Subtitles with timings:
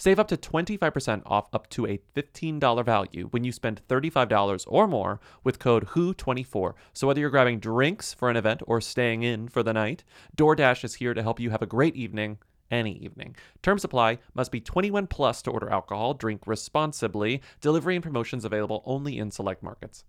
[0.00, 4.88] save up to 25% off up to a $15 value when you spend $35 or
[4.88, 6.72] more with code WHO24.
[6.94, 10.02] So whether you're grabbing drinks for an event or staying in for the night,
[10.36, 12.38] DoorDash is here to help you have a great evening
[12.70, 13.36] any evening.
[13.62, 14.18] Terms apply.
[14.32, 16.14] Must be 21 plus to order alcohol.
[16.14, 17.42] Drink responsibly.
[17.60, 20.04] Delivery and promotions available only in select markets.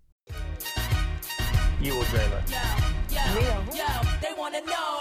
[1.80, 2.50] You will dream it.
[3.10, 3.84] Yo,
[4.20, 4.91] they wanna know.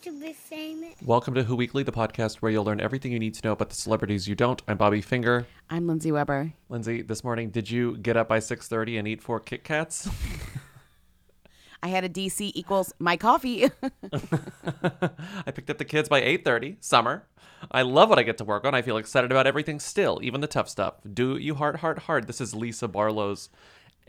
[0.00, 0.94] Want to be famous.
[1.04, 3.68] Welcome to Who Weekly, the podcast where you'll learn everything you need to know about
[3.68, 4.62] the celebrities you don't.
[4.66, 5.46] I'm Bobby Finger.
[5.68, 6.54] I'm Lindsey Weber.
[6.70, 10.08] Lindsay, this morning, did you get up by 6:30 and eat four Kit Kats?
[11.82, 13.64] I had a DC equals my coffee.
[15.44, 16.76] I picked up the kids by 8:30.
[16.80, 17.26] Summer.
[17.70, 18.74] I love what I get to work on.
[18.74, 20.94] I feel excited about everything still, even the tough stuff.
[21.12, 22.26] Do you heart heart heart?
[22.26, 23.50] This is Lisa Barlow's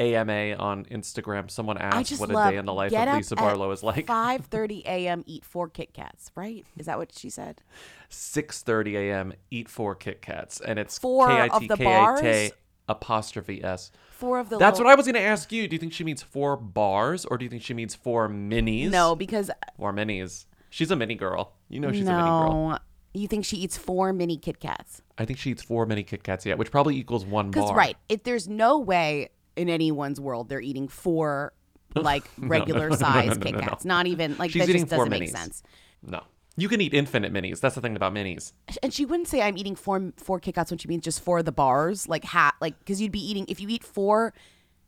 [0.02, 1.50] AMA on Instagram.
[1.52, 4.08] Someone asked what a day in the life of Lisa Barlow is like.
[4.08, 5.24] 5:30 a.m.
[5.28, 6.32] Eat four Kit Kats.
[6.36, 6.66] Right?
[6.78, 7.62] Is that what she said?
[8.10, 9.34] 6:30 a.m.
[9.50, 12.52] Eat four Kit Kats, and it's Four of the K-I-T-K-A-T bars?
[12.90, 13.92] apostrophe s.
[14.12, 14.58] Four of the.
[14.58, 15.68] That's little- what I was going to ask you.
[15.68, 18.90] Do you think she means four bars, or do you think she means four minis?
[18.92, 20.46] No, because Four minis.
[20.70, 21.54] She's a mini girl.
[21.70, 22.80] You know she's a mini girl.
[23.14, 25.02] You think she eats four mini Kit Kats?
[25.18, 27.78] I think she eats four mini Kit Kats, yeah, which probably equals one Because bar.
[27.78, 29.30] right, if there's no way
[29.62, 31.54] in anyone's world they're eating four
[31.96, 33.68] like regular no, no, size no, Kit no, no.
[33.68, 33.86] Kats.
[33.86, 35.30] Not even like She's that just doesn't make minis.
[35.30, 35.64] sense.
[36.02, 36.24] No.
[36.58, 37.60] You can eat infinite minis.
[37.60, 38.54] That's the thing about minis.
[38.84, 41.40] And she wouldn't say I'm eating four four Kit Kats when she means just four
[41.40, 44.34] of the bars, like hat, like because you'd be eating if you eat four.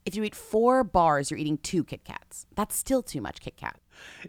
[0.06, 2.46] If you eat four bars, you're eating two Kit Kats.
[2.56, 3.80] That's still too much Kit Kat.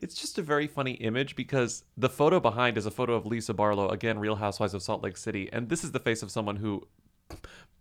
[0.00, 3.54] It's just a very funny image because the photo behind is a photo of Lisa
[3.54, 5.49] Barlow, again, Real Housewives of Salt Lake City.
[5.53, 6.87] And this is the face of someone who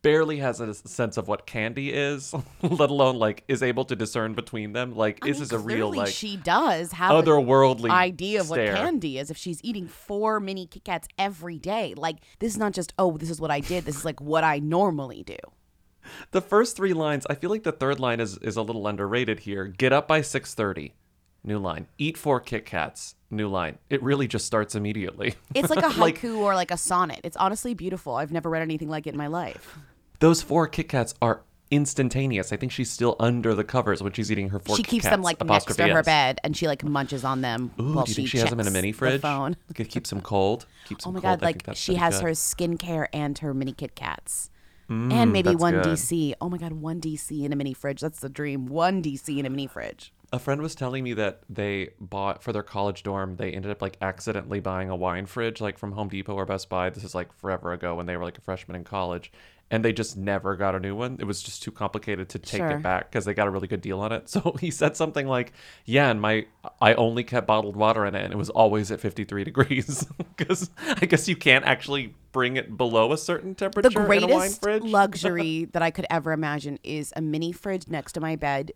[0.04, 4.36] barely has a sense of what candy is, let alone like is able to discern
[4.36, 4.96] between them.
[4.96, 8.46] Like, I this mean, is a real, like, she does have an otherworldly idea of
[8.48, 8.74] stare.
[8.74, 11.96] what candy is if she's eating four mini Kit Kats every day.
[11.98, 13.86] Like this is not just oh this is what I did.
[13.86, 15.38] This is like what I normally do.
[16.32, 19.40] The first three lines, I feel like the third line is, is a little underrated
[19.40, 19.68] here.
[19.68, 20.92] Get up by 6.30.
[21.46, 21.88] New line.
[21.98, 23.16] Eat four Kit Kats.
[23.32, 23.78] New line.
[23.90, 25.36] It really just starts immediately.
[25.56, 27.22] It's like a haiku Like- or like a sonnet.
[27.24, 28.16] It's honestly beautiful.
[28.16, 29.78] I've never read anything like it in my life.
[30.24, 32.54] Those four Kit Kats are instantaneous.
[32.54, 35.04] I think she's still under the covers when she's eating her four she Kit keeps
[35.04, 36.06] them like next apostrophe to her S.
[36.06, 38.50] bed and she like munches on them Ooh, while do you she think she has
[38.50, 39.22] them in a checks mini the fridge?
[39.22, 39.58] phone.
[39.76, 40.66] Could keep some cold.
[40.86, 41.40] Keep Oh some my cold.
[41.42, 42.24] god, I think like that's she pretty has good.
[42.24, 44.50] her skincare and her mini Kit Kats.
[44.90, 45.86] Mm, and maybe that's one good.
[45.88, 46.36] DC.
[46.40, 48.00] Oh my god, one DC in a mini fridge.
[48.00, 48.68] That's the dream.
[48.68, 50.14] One DC in a mini fridge.
[50.32, 53.82] A friend was telling me that they bought for their college dorm, they ended up
[53.82, 56.90] like accidentally buying a wine fridge like from Home Depot or Best Buy.
[56.90, 59.32] This is like forever ago when they were like a freshman in college.
[59.74, 61.18] And they just never got a new one.
[61.20, 62.70] It was just too complicated to take Sure.
[62.78, 64.30] it back because they got a really good deal on it.
[64.34, 65.52] So he said something like,
[65.84, 66.46] "Yeah, and my
[66.80, 70.06] I only kept bottled water in it, and it was always at 53 degrees
[70.38, 70.70] because
[71.02, 74.38] I guess you can't actually bring it below a certain temperature The in a wine
[74.38, 78.36] greatest fridge." luxury that I could ever imagine is a mini fridge next to my
[78.36, 78.74] bed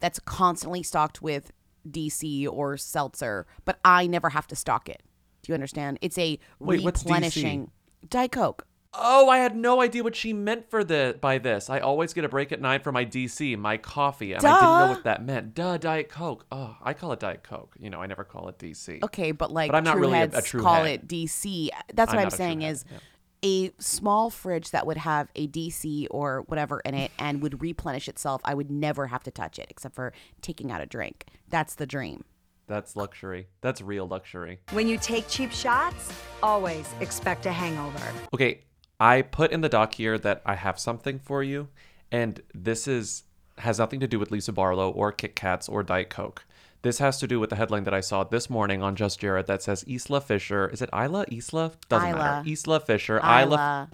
[0.00, 1.52] that's constantly stocked with
[1.88, 5.02] DC or seltzer, but I never have to stock it.
[5.42, 5.98] Do you understand?
[6.02, 7.70] It's a Wait, replenishing
[8.08, 8.66] Diet Coke.
[8.92, 11.70] Oh, I had no idea what she meant for the by this.
[11.70, 14.78] I always get a break at nine for my DC, my coffee, and I didn't
[14.88, 15.54] know what that meant.
[15.54, 16.44] Duh, Diet Coke.
[16.50, 17.76] Oh, I call it Diet Coke.
[17.78, 19.02] You know, I never call it DC.
[19.04, 20.86] Okay, but like But I'm not true really a- a heads true call head.
[21.04, 21.70] it DC.
[21.94, 22.98] That's I'm what I'm not a true saying is yeah.
[23.44, 28.08] a small fridge that would have a DC or whatever in it and would replenish
[28.08, 28.40] itself.
[28.44, 30.12] I would never have to touch it except for
[30.42, 31.26] taking out a drink.
[31.48, 32.24] That's the dream.
[32.66, 33.46] That's luxury.
[33.62, 34.60] That's real luxury.
[34.72, 36.12] When you take cheap shots,
[36.42, 38.00] always expect a hangover.
[38.32, 38.62] Okay,
[39.00, 41.68] I put in the doc here that I have something for you,
[42.12, 43.24] and this is
[43.58, 46.44] has nothing to do with Lisa Barlow or Kit Kats or Diet Coke.
[46.82, 49.46] This has to do with the headline that I saw this morning on Just Jared
[49.48, 50.68] that says Isla Fisher.
[50.68, 51.26] Is it Isla?
[51.30, 51.72] Isla?
[51.88, 52.18] Doesn't Isla.
[52.18, 52.48] matter.
[52.48, 53.18] Isla Fisher.
[53.18, 53.90] Isla.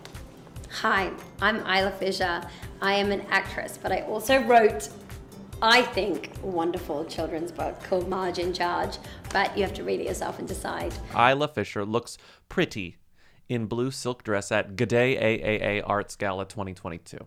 [0.82, 1.10] Hi,
[1.40, 2.42] I'm Isla Fisher.
[2.80, 4.88] I am an actress, but I also wrote,
[5.62, 8.98] I think, a wonderful children's book called Marge in Charge.
[9.32, 10.94] But you have to read it yourself and decide.
[11.12, 12.18] Isla Fisher looks
[12.48, 12.98] pretty
[13.48, 17.18] in blue silk dress at G'day AAA Arts Gala 2022.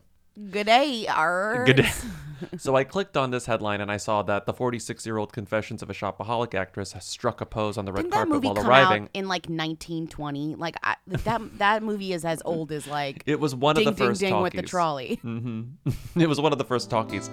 [0.52, 1.66] Good day, Art.
[1.66, 1.86] Good
[2.58, 5.82] so I clicked on this headline and I saw that the 46 year old Confessions
[5.82, 8.48] of a Shopaholic actress has struck a pose on the red Didn't that carpet movie
[8.48, 9.04] while come arriving.
[9.04, 10.56] out in like 1920?
[10.56, 13.98] Like I, that that movie is as old as like It was one Ding of
[13.98, 14.70] the Ding first Ding with the talkies.
[14.70, 15.20] trolley.
[15.26, 15.90] Mm-hmm.
[16.22, 17.30] it was one of the first talkies.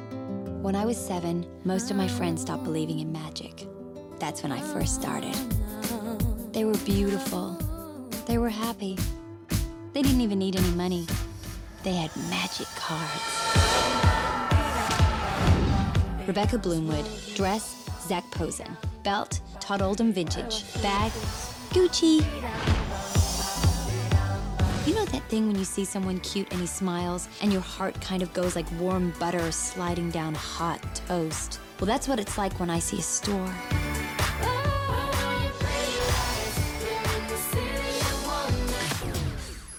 [0.63, 3.69] When I was seven, most of my friends stopped believing in magic.
[4.19, 5.35] That's when I first started.
[6.53, 7.57] They were beautiful.
[8.27, 8.99] They were happy.
[9.93, 11.07] They didn't even need any money.
[11.85, 13.47] They had magic cards.
[16.27, 18.77] Rebecca Bloomwood, dress, Zac Posen.
[19.05, 20.65] Belt, Todd Oldham Vintage.
[20.83, 21.13] Bag,
[21.71, 22.17] Gucci.
[24.89, 28.01] You know that thing when you see someone cute and he smiles and your heart
[28.01, 31.61] kind of goes like warm butter sliding down hot toast?
[31.79, 33.55] Well, that's what it's like when I see a store.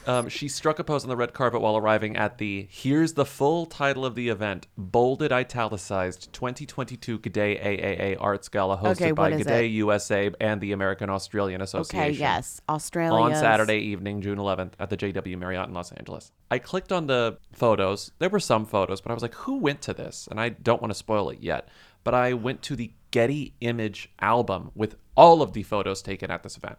[0.07, 3.25] Um, she struck a pose on the red carpet while arriving at the here's the
[3.25, 9.31] full title of the event, bolded, italicized 2022 G'day AAA Arts Gala hosted Okay, by
[9.33, 9.71] G'day it?
[9.71, 12.11] USA and the American Australian Association.
[12.11, 13.21] Okay, yes, Australia.
[13.21, 16.31] on Saturday evening, June 11th, at the JW Marriott in Los Angeles.
[16.49, 18.11] I clicked on the photos.
[18.19, 20.27] There were some photos, but I was like, who went to this?
[20.31, 21.67] And I don't want to spoil it yet.
[22.05, 26.43] But I went to the Getty Image album with all of the photos taken at
[26.43, 26.77] this event.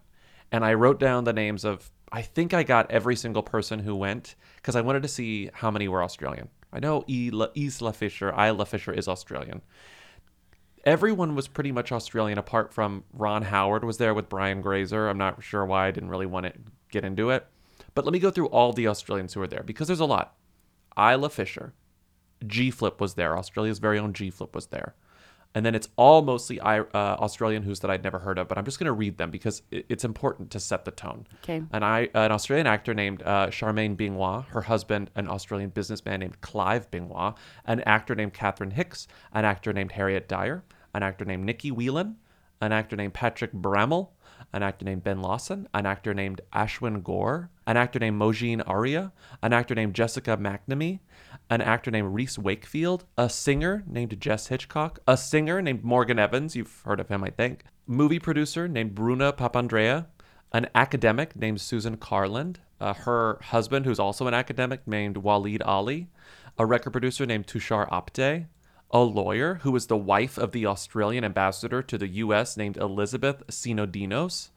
[0.50, 3.94] And I wrote down the names of, I think I got every single person who
[3.94, 6.48] went because I wanted to see how many were Australian.
[6.72, 9.62] I know Isla, Fisher, Isla Fisher is Australian
[10.88, 15.08] everyone was pretty much Australian apart from Ron Howard was there with Brian Grazer.
[15.08, 16.52] I'm not sure why I didn't really want to
[16.90, 17.46] get into it.
[17.94, 20.34] But let me go through all the Australians who were there because there's a lot.
[20.98, 21.74] Isla Fisher,
[22.46, 23.36] G Flip was there.
[23.36, 24.94] Australia's very own G Flip was there.
[25.58, 28.64] And then it's all mostly uh, Australian who's that I'd never heard of, but I'm
[28.64, 31.26] just going to read them because it- it's important to set the tone.
[31.42, 31.60] Okay.
[31.72, 36.40] An, I- an Australian actor named uh, Charmaine Bingwa, her husband, an Australian businessman named
[36.42, 37.34] Clive Bingwa,
[37.64, 40.62] an actor named Catherine Hicks, an actor named Harriet Dyer,
[40.94, 42.18] an actor named Nikki Whelan,
[42.60, 44.10] an actor named Patrick Brammall,
[44.52, 49.10] an actor named Ben Lawson, an actor named Ashwin Gore, an actor named Mojean Aria,
[49.42, 51.00] an actor named Jessica McNamee,
[51.50, 56.54] an actor named Reese Wakefield, a singer named Jess Hitchcock, a singer named Morgan Evans,
[56.54, 60.06] you've heard of him, I think, movie producer named Bruna Papandrea,
[60.52, 66.08] an academic named Susan Carland, uh, her husband, who's also an academic, named Waleed Aly,
[66.58, 68.46] a record producer named Tushar Apte,
[68.90, 72.56] a lawyer who was the wife of the Australian ambassador to the U.S.
[72.56, 74.50] named Elizabeth Sinodinos,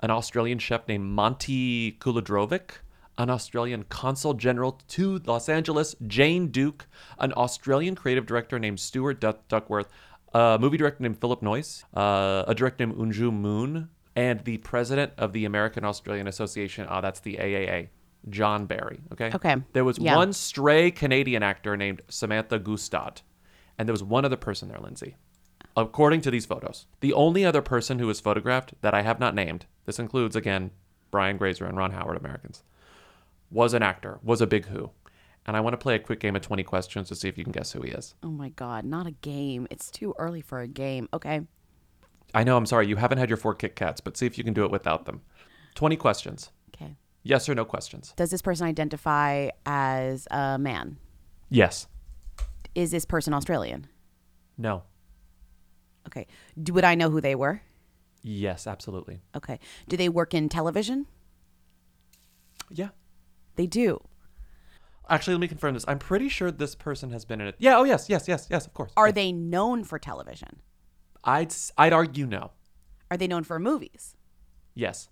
[0.00, 2.80] an Australian chef named Monty Koludrovic,
[3.18, 6.86] an Australian consul general to Los Angeles, Jane Duke,
[7.18, 9.88] an Australian creative director named Stuart Duck- Duckworth,
[10.32, 15.12] a movie director named Philip Noyce, uh, a director named Unjoo Moon, and the president
[15.18, 16.86] of the American Australian Association.
[16.88, 17.88] Ah, that's the AAA.
[18.30, 19.00] John Barry.
[19.12, 19.30] Okay.
[19.34, 19.56] Okay.
[19.72, 20.16] There was Yeah.
[20.16, 23.22] one stray Canadian actor named Samantha Gustad,
[23.78, 25.16] and there was one other person there, Lindsey.
[25.76, 29.34] According to these photos, the only other person who was photographed that I have not
[29.34, 30.72] named, this includes again
[31.10, 32.64] Brian Grazer and Ron Howard, Americans,
[33.50, 34.90] was an actor, was a big who.
[35.46, 37.44] And I want to play a quick game of 20 questions to see if you
[37.44, 38.14] can guess who he is.
[38.22, 39.66] Oh my god, not a game.
[39.70, 41.08] It's too early for a game.
[41.14, 41.40] Okay.
[42.34, 44.44] I know, I'm sorry, you haven't had your four Kit Kats, but see if you
[44.44, 45.22] can do it without them.
[45.74, 46.50] 20 questions.
[46.74, 46.96] Okay.
[47.22, 48.12] Yes or no questions?
[48.16, 50.98] Does this person identify as a man?
[51.48, 51.86] Yes.
[52.74, 53.86] Is this person Australian?
[54.58, 54.82] No.
[56.06, 56.26] Okay.
[56.62, 57.62] Do, would I know who they were?
[58.22, 59.20] Yes, absolutely.
[59.34, 59.58] Okay.
[59.88, 61.06] Do they work in television?
[62.70, 62.88] Yeah.
[63.58, 64.00] They do.
[65.10, 65.84] Actually, let me confirm this.
[65.88, 67.56] I'm pretty sure this person has been in it.
[67.58, 68.92] Yeah, oh yes, yes, yes, yes, of course.
[68.96, 70.60] Are they known for television?
[71.24, 72.52] I'd I'd argue no.
[73.10, 74.14] Are they known for movies?
[74.74, 75.08] Yes,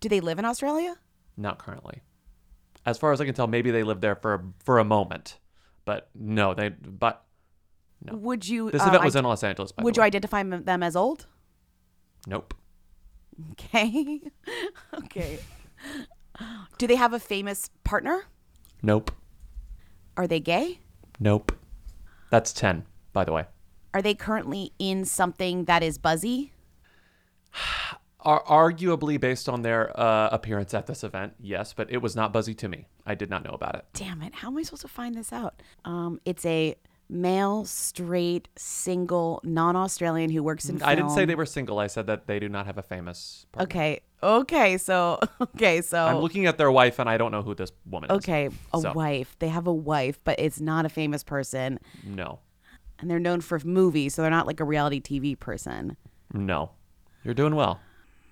[0.00, 0.96] Do they live in Australia?
[1.38, 2.02] not currently.
[2.84, 5.38] As far as I can tell, maybe they lived there for a, for a moment,
[5.86, 6.68] but no, they.
[6.68, 7.24] But
[8.04, 8.16] No.
[8.16, 8.70] Would you?
[8.70, 9.72] this uh, event was id- in Los Angeles.
[9.72, 11.26] By Would you identify them as old?
[12.26, 12.52] Nope.
[13.52, 14.20] Okay.
[14.94, 15.38] okay.
[16.78, 18.24] Do they have a famous partner?
[18.82, 19.12] Nope.
[20.16, 20.80] Are they gay?
[21.20, 21.52] Nope.
[22.30, 23.44] That's ten, by the way.
[23.94, 26.52] Are they currently in something that is buzzy?
[28.24, 32.32] Ar- arguably, based on their uh, appearance at this event, yes, but it was not
[32.32, 32.86] buzzy to me.
[33.04, 33.84] I did not know about it.
[33.94, 34.34] Damn it!
[34.36, 35.60] How am I supposed to find this out?
[35.84, 36.76] Um, it's a
[37.12, 40.88] male, straight, single, non-Australian who works in film.
[40.88, 41.78] I didn't say they were single.
[41.78, 43.46] I said that they do not have a famous.
[43.52, 43.64] Partner.
[43.70, 44.00] Okay.
[44.22, 44.78] Okay.
[44.78, 45.82] So okay.
[45.82, 48.16] So I'm looking at their wife, and I don't know who this woman is.
[48.18, 49.36] okay, a So, wife.
[49.38, 52.38] They have a wife, but it's not a famous person, No,
[52.98, 55.96] and they're known for movies, so they're not like a reality TV person.
[56.32, 56.70] no,
[57.24, 57.80] you're doing well,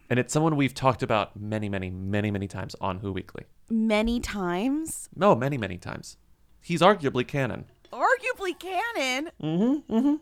[0.09, 3.45] and it's someone we've talked about many, many, many, many times on Who Weekly.
[3.69, 6.17] Many times, No, many, many times.
[6.63, 7.65] He's arguably canon.
[7.93, 9.31] Arguably canon.
[9.43, 9.95] Mm-hmm.
[9.95, 10.15] Mm-hmm.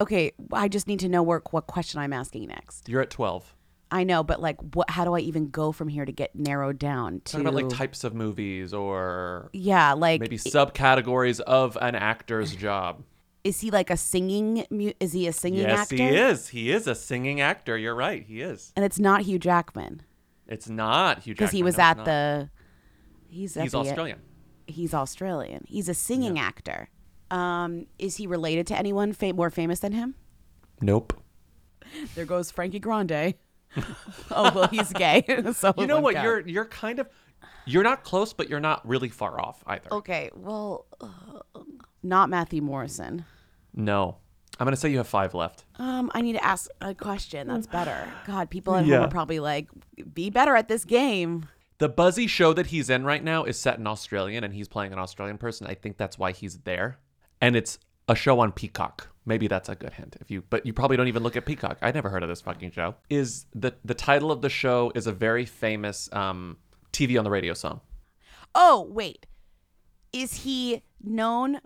[0.00, 2.88] Okay, I just need to know where, what question I'm asking next.
[2.88, 3.54] You're at 12.
[3.90, 4.88] I know, but like, what?
[4.88, 7.32] How do I even go from here to get narrowed down to?
[7.32, 13.02] Talking about like types of movies or yeah, like maybe subcategories of an actor's job.
[13.44, 14.64] is he like a singing?
[14.70, 15.96] mu- Is he a singing Yes, actor?
[15.96, 16.48] he is.
[16.48, 17.76] He is a singing actor.
[17.76, 18.24] You're right.
[18.24, 18.72] He is.
[18.76, 20.00] And it's not Hugh Jackman
[20.48, 22.50] It's not Hugh Jackman because he was No, at the.
[23.28, 24.20] He's at He's the- Australian.
[24.72, 25.64] He's Australian.
[25.68, 26.88] He's a singing actor.
[27.30, 30.14] Um, is he related to anyone more famous than him?
[30.80, 31.14] Nope.
[32.14, 33.34] There goes Frankie Grande.
[34.30, 35.24] oh well, he's gay.
[35.54, 36.14] so You know what?
[36.14, 37.08] You're you're kind of
[37.66, 39.92] you're not close, but you're not really far off either.
[39.92, 40.30] okay.
[40.34, 41.60] Well, uh,
[42.02, 43.24] not Matthew Morrison.
[43.74, 44.16] No.
[44.58, 45.64] I'm gonna say you have five left.
[45.76, 47.48] Um, I need to ask a question.
[47.48, 48.08] That's better.
[48.26, 48.96] God, people at Yeah.
[48.98, 49.68] home are probably like,
[50.14, 51.46] "Be better at this game."
[51.82, 54.92] The buzzy show that he's in right now is set in Australian and he's playing
[54.92, 55.66] an Australian person.
[55.66, 57.00] I think that's why he's there.
[57.40, 59.08] And it's a show on Peacock.
[59.26, 60.16] Maybe that's a good hint.
[60.20, 61.78] If you but you probably don't even look at Peacock.
[61.82, 62.94] I never heard of this fucking show.
[63.10, 66.58] Is the the title of the show is a very famous um
[66.92, 67.80] TV on the radio song.
[68.54, 69.26] Oh wait,
[70.12, 71.58] is he known?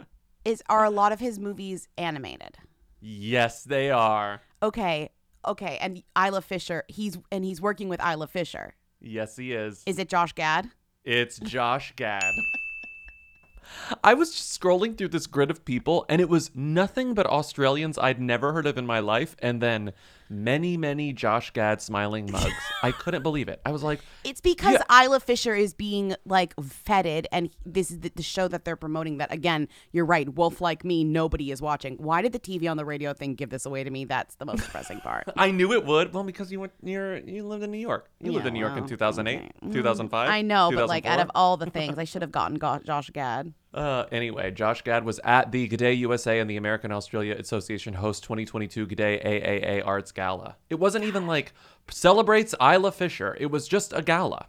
[0.46, 2.56] Is are a lot of his movies animated?
[3.02, 4.40] Yes, they are.
[4.62, 5.10] Okay,
[5.46, 6.84] okay, and Isla Fisher.
[6.88, 8.76] He's and he's working with Isla Fisher.
[9.06, 9.82] Yes, he is.
[9.86, 10.70] Is it Josh Gad?
[11.04, 12.34] It's Josh Gad.
[14.04, 17.98] I was just scrolling through this grid of people, and it was nothing but Australians
[17.98, 19.92] I'd never heard of in my life, and then
[20.28, 22.52] many, many Josh Gad smiling mugs.
[22.82, 23.60] I couldn't believe it.
[23.64, 28.12] I was like, It's because Isla Fisher is being like feted, and this is the,
[28.14, 29.18] the show that they're promoting.
[29.18, 30.28] That again, you're right.
[30.28, 31.96] Wolf like me, nobody is watching.
[31.96, 34.04] Why did the TV on the radio thing give this away to me?
[34.04, 35.24] That's the most depressing part.
[35.36, 36.12] I knew it would.
[36.12, 38.10] Well, because you went near, you lived in New York.
[38.20, 39.50] You lived in New York in 2008, okay.
[39.64, 40.28] Mm, 2005.
[40.28, 43.52] I know, but like out of all the things, I should have gotten Josh Gad.
[43.74, 48.22] Uh, anyway, Josh Gad was at the G'day USA and the American Australia Association host
[48.22, 50.56] 2022 G'day AAA Arts Gala.
[50.70, 51.52] It wasn't even like
[51.90, 53.36] celebrates Isla Fisher.
[53.38, 54.46] It was just a gala.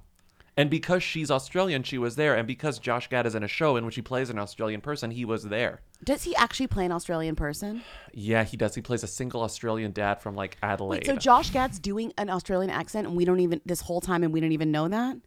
[0.59, 2.35] And because she's Australian, she was there.
[2.35, 5.11] And because Josh Gad is in a show in which he plays an Australian person,
[5.11, 5.81] he was there.
[6.03, 7.83] Does he actually play an Australian person?
[8.11, 8.73] Yeah, he does.
[8.73, 10.99] He plays a single Australian dad from like Adelaide.
[10.99, 14.23] Wait, so Josh Gad's doing an Australian accent, and we don't even this whole time,
[14.23, 15.17] and we don't even know that.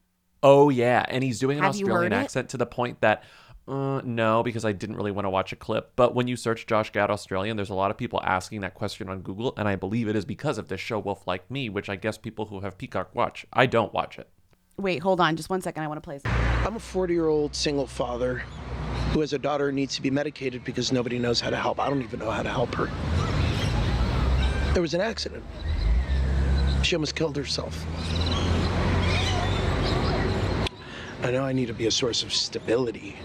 [0.43, 2.25] Oh yeah, and he's doing an Have Australian heard it?
[2.25, 3.23] accent to the point that
[3.71, 5.93] uh, no, because I didn't really want to watch a clip.
[5.95, 9.09] But when you search Josh Gad Australian, there's a lot of people asking that question
[9.09, 11.89] on Google, and I believe it is because of this show Wolf Like Me, which
[11.89, 13.47] I guess people who have Peacock watch.
[13.53, 14.29] I don't watch it.
[14.77, 15.85] Wait, hold on, just one second.
[15.85, 16.19] I want to play.
[16.19, 16.33] Some.
[16.67, 18.43] I'm a 40 year old single father
[19.13, 21.79] who has a daughter who needs to be medicated because nobody knows how to help.
[21.79, 22.87] I don't even know how to help her.
[24.73, 25.45] There was an accident.
[26.83, 27.87] She almost killed herself.
[31.23, 33.17] I know I need to be a source of stability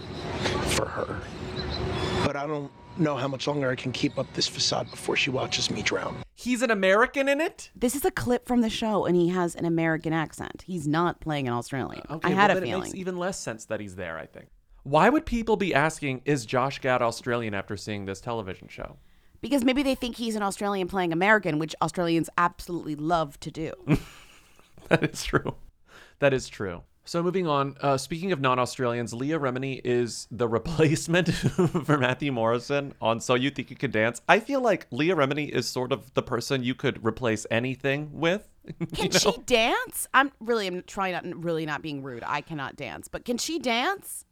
[0.74, 1.20] for her,
[2.24, 5.30] but I don't know how much longer I can keep up this facade before she
[5.30, 6.16] watches me drown.
[6.34, 7.70] He's an American in it.
[7.74, 10.64] This is a clip from the show, and he has an American accent.
[10.66, 12.04] He's not playing an Australian.
[12.08, 14.18] Okay, I had well, a then It makes even less sense that he's there.
[14.18, 14.46] I think.
[14.82, 18.98] Why would people be asking, "Is Josh Gad Australian?" after seeing this television show?
[19.40, 23.72] because maybe they think he's an Australian playing American, which Australians absolutely love to do.
[24.88, 25.56] That is true.
[26.20, 26.82] That is true.
[27.06, 31.32] So moving on, uh, speaking of non-Australians, Leah Remini is the replacement
[31.84, 34.20] for Matthew Morrison on So You Think You Can Dance.
[34.28, 38.48] I feel like Leah Remini is sort of the person you could replace anything with.
[38.94, 40.08] Can she dance?
[40.12, 42.24] I'm really I'm trying not really not being rude.
[42.26, 44.24] I cannot dance, but can she dance?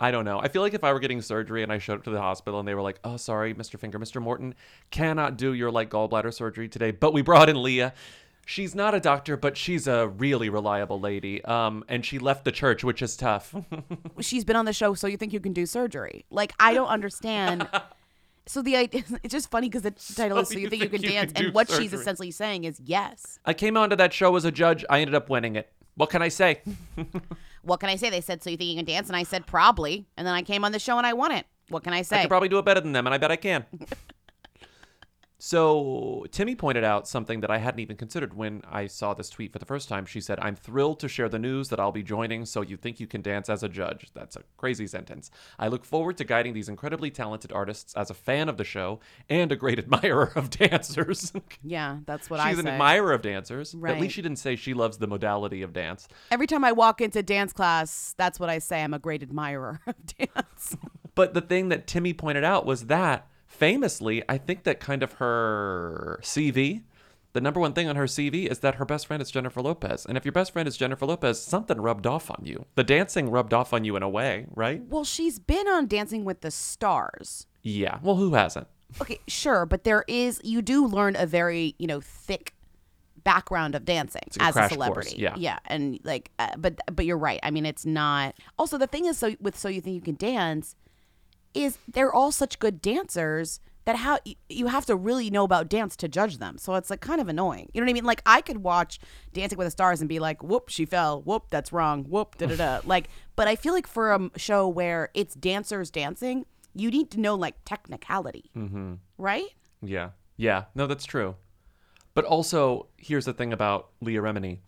[0.00, 0.38] I don't know.
[0.38, 2.58] I feel like if I were getting surgery and I showed up to the hospital
[2.58, 3.78] and they were like, "Oh, sorry, Mr.
[3.78, 4.22] Finger, Mr.
[4.22, 4.54] Morton
[4.90, 7.92] cannot do your like gallbladder surgery today, but we brought in Leah."
[8.44, 11.44] She's not a doctor, but she's a really reliable lady.
[11.44, 13.54] Um, and she left the church, which is tough.
[14.20, 16.24] She's been on the show, so you think you can do surgery?
[16.30, 17.68] Like I don't understand.
[18.46, 21.00] So the idea, it's just funny because the title is "So You Think You Can
[21.00, 23.38] Dance," do and what she's essentially saying is yes.
[23.44, 24.84] I came onto that show as a judge.
[24.90, 25.72] I ended up winning it.
[25.94, 26.60] What can I say?
[27.62, 28.10] What can I say?
[28.10, 30.42] They said, "So you think you can dance?" And I said, "Probably." And then I
[30.42, 31.46] came on the show and I won it.
[31.68, 32.16] What can I say?
[32.16, 33.64] I could probably do it better than them, and I bet I can.
[35.44, 39.52] So Timmy pointed out something that I hadn't even considered when I saw this tweet
[39.52, 40.06] for the first time.
[40.06, 43.00] She said, I'm thrilled to share the news that I'll be joining So You Think
[43.00, 44.06] You Can Dance as a judge.
[44.14, 45.32] That's a crazy sentence.
[45.58, 49.00] I look forward to guiding these incredibly talented artists as a fan of the show
[49.28, 51.32] and a great admirer of dancers.
[51.64, 52.70] Yeah, that's what She's I She's an say.
[52.72, 53.74] admirer of dancers.
[53.84, 56.06] At least she didn't say she loves the modality of dance.
[56.30, 58.80] Every time I walk into dance class, that's what I say.
[58.84, 60.76] I'm a great admirer of dance.
[61.16, 65.14] But the thing that Timmy pointed out was that famously, I think that kind of
[65.14, 66.82] her CV,
[67.32, 70.04] the number one thing on her CV is that her best friend is Jennifer Lopez.
[70.04, 72.66] And if your best friend is Jennifer Lopez, something rubbed off on you.
[72.74, 74.82] The dancing rubbed off on you in a way, right?
[74.88, 77.46] well, she's been on Dancing with the Stars.
[77.62, 77.98] Yeah.
[78.02, 78.66] Well, who hasn't?
[79.00, 82.54] Okay, sure, but there is you do learn a very you know thick
[83.24, 85.16] background of dancing like a as a crash course, celebrity.
[85.16, 85.34] yeah.
[85.36, 87.40] yeah, and like, uh, but but you're right.
[87.42, 88.34] I mean, it's not.
[88.58, 90.76] Also, the thing is, so with so you think you can dance,
[91.54, 94.18] is they're all such good dancers that how
[94.48, 96.56] you have to really know about dance to judge them.
[96.56, 97.68] So it's like kind of annoying.
[97.72, 98.04] You know what I mean?
[98.04, 99.00] Like I could watch
[99.32, 101.20] Dancing with the Stars and be like, "Whoop, she fell.
[101.22, 102.04] Whoop, that's wrong.
[102.04, 105.90] Whoop, da da da." Like, but I feel like for a show where it's dancers
[105.90, 108.94] dancing, you need to know like technicality, mm-hmm.
[109.18, 109.48] right?
[109.82, 110.10] Yeah.
[110.36, 110.64] Yeah.
[110.74, 111.36] No, that's true.
[112.14, 114.58] But also, here's the thing about Leah Remini.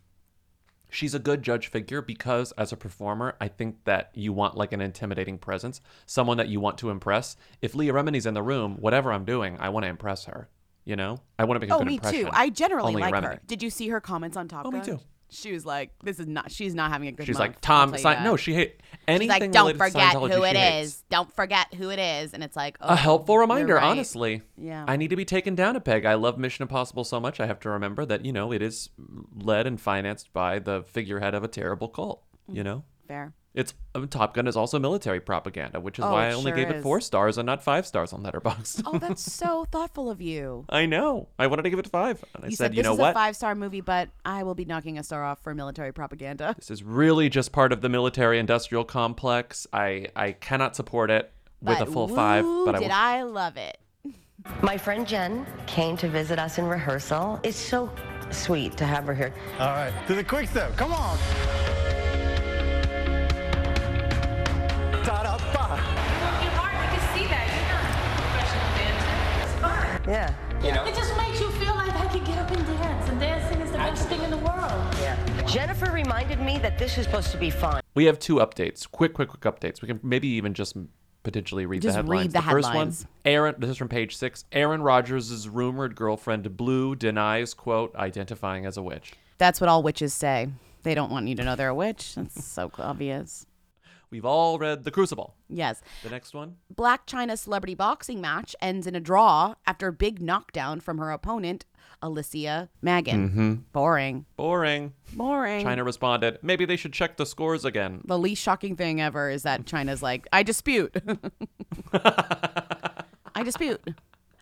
[0.95, 4.73] She's a good judge figure because, as a performer, I think that you want like
[4.73, 7.37] an intimidating presence, someone that you want to impress.
[7.61, 10.49] If Leah Remini's in the room, whatever I'm doing, I want to impress her.
[10.85, 12.21] You know, I want to make a Oh, good impression.
[12.21, 12.37] Oh, me too.
[12.37, 13.25] I generally on Leah like Remini.
[13.35, 13.41] her.
[13.47, 14.87] Did you see her comments on Top Oh, me Gun?
[14.87, 15.01] too.
[15.35, 16.51] She was like, "This is not.
[16.51, 17.75] She's not having a good She's month, like Tom.
[17.75, 20.57] I'll tell you Sign- that." no, she hate She's anything like, "Don't forget who it
[20.57, 21.03] is.
[21.11, 23.85] Don't forget who it is." And it's like A oh, helpful reminder, right.
[23.85, 24.43] honestly.
[24.57, 24.85] Yeah.
[24.87, 26.05] I need to be taken down a peg.
[26.05, 27.41] I love Mission Impossible so much.
[27.41, 28.91] I have to remember that you know it is
[29.37, 32.23] led and financed by the figurehead of a terrible cult.
[32.49, 32.65] You mm-hmm.
[32.65, 32.85] know.
[33.07, 33.35] Fair.
[33.55, 36.51] It's um, Top Gun is also military propaganda, which is Oh, why it I only
[36.51, 36.83] sure gave it is.
[36.83, 38.83] four stars and not five stars on Letterboxd.
[38.87, 40.65] Oh, that's so thoughtful of you.
[40.69, 41.29] I know.
[41.39, 42.99] I wanted to give it five, and I You said, said, you "This know is
[42.99, 43.11] what?
[43.13, 46.71] a five-star movie, but I will be knocking a star off for military propaganda." This
[46.71, 49.69] is really just part of the military-industrial complex.
[49.73, 51.31] I I cannot support it
[51.63, 52.93] with a full five, woo, but I did will.
[52.95, 53.79] I love it?
[54.63, 57.39] My friend Jen came to visit us in rehearsal.
[57.45, 57.89] It's so
[58.31, 59.33] sweet to have her here.
[59.61, 60.77] All right, to the quick step.
[60.77, 61.17] Come on.
[70.07, 70.35] Yeah.
[70.63, 70.85] You know?
[70.85, 73.71] It just makes you feel like I can get up and dance, and dancing is
[73.71, 74.73] the best thing in the world.
[75.01, 75.17] Yeah.
[75.47, 77.81] Jennifer reminded me that this is supposed to be fun.
[77.95, 78.91] We have two updates.
[78.91, 79.83] Quick, quick, quick updates.
[79.83, 80.77] We can maybe even just
[81.23, 82.33] potentially read Just the read headlines.
[82.33, 82.93] the first one,
[83.25, 83.55] Aaron.
[83.59, 84.45] This is from page six.
[84.53, 89.15] Aaron Rodgers' rumored girlfriend Blue denies quote identifying as a witch.
[89.39, 90.49] That's what all witches say.
[90.83, 92.15] They don't want you to know they're a witch.
[92.15, 93.47] That's so obvious.
[94.15, 95.35] We've all read The Crucible.
[95.49, 95.83] Yes.
[96.05, 96.55] The next one.
[96.73, 101.11] Blac Chyna celebrity boxing match ends in a draw after a big knockdown from her
[101.11, 101.65] opponent,
[102.01, 103.29] Alysia Magen.
[103.29, 103.55] Mm-hmm.
[103.73, 104.25] Boring.
[104.37, 104.93] Boring.
[105.15, 105.67] Boring.
[105.67, 108.03] Chyna responded, maybe they should check the scores again.
[108.05, 110.95] The least shocking thing ever is that Chyna's like, I dispute.
[111.93, 113.83] I dispute.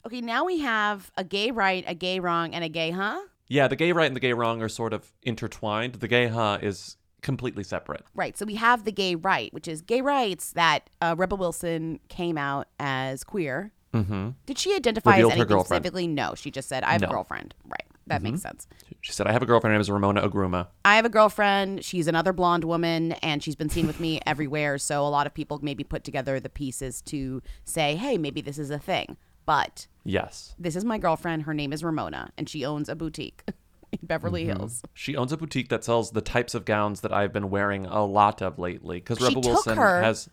[0.04, 3.22] Okay, now we have a gay right, a gay wrong, and a gay huh?
[3.48, 5.94] Yeah, the gay right and the gay wrong are sort of intertwined.
[5.94, 8.04] The gay huh is completely separate.
[8.14, 8.36] Right.
[8.36, 12.36] So we have the gay right, which is gay rights that uh, Rebel Wilson came
[12.36, 13.72] out as queer.
[13.94, 14.30] Mm-hmm.
[14.46, 16.06] Did she identify Revealed as anything specifically?
[16.06, 17.06] No, she just said, I have No.
[17.06, 17.12] Mm-hmm.
[17.12, 17.54] a girlfriend.
[17.64, 17.84] Right.
[18.08, 18.66] That makes sense.
[19.00, 19.70] She said, I have a girlfriend.
[19.72, 20.66] Her name is Ramona Agruma.
[20.84, 21.84] I have a girlfriend.
[21.84, 24.76] She's another blonde woman, and she's been seen with me everywhere.
[24.78, 28.58] So a lot of people maybe put together the pieces to say, hey, maybe this
[28.58, 29.16] is a thing.
[29.46, 30.54] But Yes.
[30.58, 31.44] this is my girlfriend.
[31.44, 33.44] Her name is Ramona, and she owns a boutique
[34.00, 34.58] in Beverly Mm-hmm.
[34.58, 34.82] Hills.
[34.94, 38.04] She owns a boutique that sells the types of gowns that I've been wearing a
[38.04, 38.98] lot of lately.
[38.98, 40.28] Because Rebel Wilson her- has.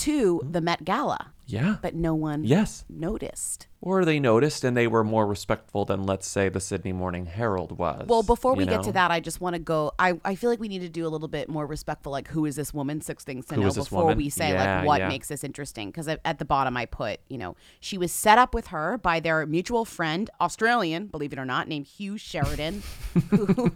[0.00, 0.52] To mm-hmm.
[0.52, 1.76] the Met Gala, Yeah.
[1.82, 2.84] but no one Yes.
[2.88, 3.66] noticed.
[3.82, 7.78] Or they noticed and they were more respectful than, let's say, the Sydney Morning Herald
[7.78, 8.06] was.
[8.08, 9.92] Well, before we you get to that, I just want to go.
[9.98, 12.12] I, I feel like we need to do a little bit more respectful.
[12.12, 13.00] Like, who is this woman?
[13.00, 14.18] Six things to Who know before woman?
[14.18, 15.08] we say Yeah, like what yeah.
[15.08, 15.88] makes this interesting.
[15.88, 19.18] Because at the bottom, I put, you know, she was set up with her by
[19.18, 22.82] their mutual friend, Australian, believe it or not, named Hugh Sheridan,
[23.30, 23.72] who,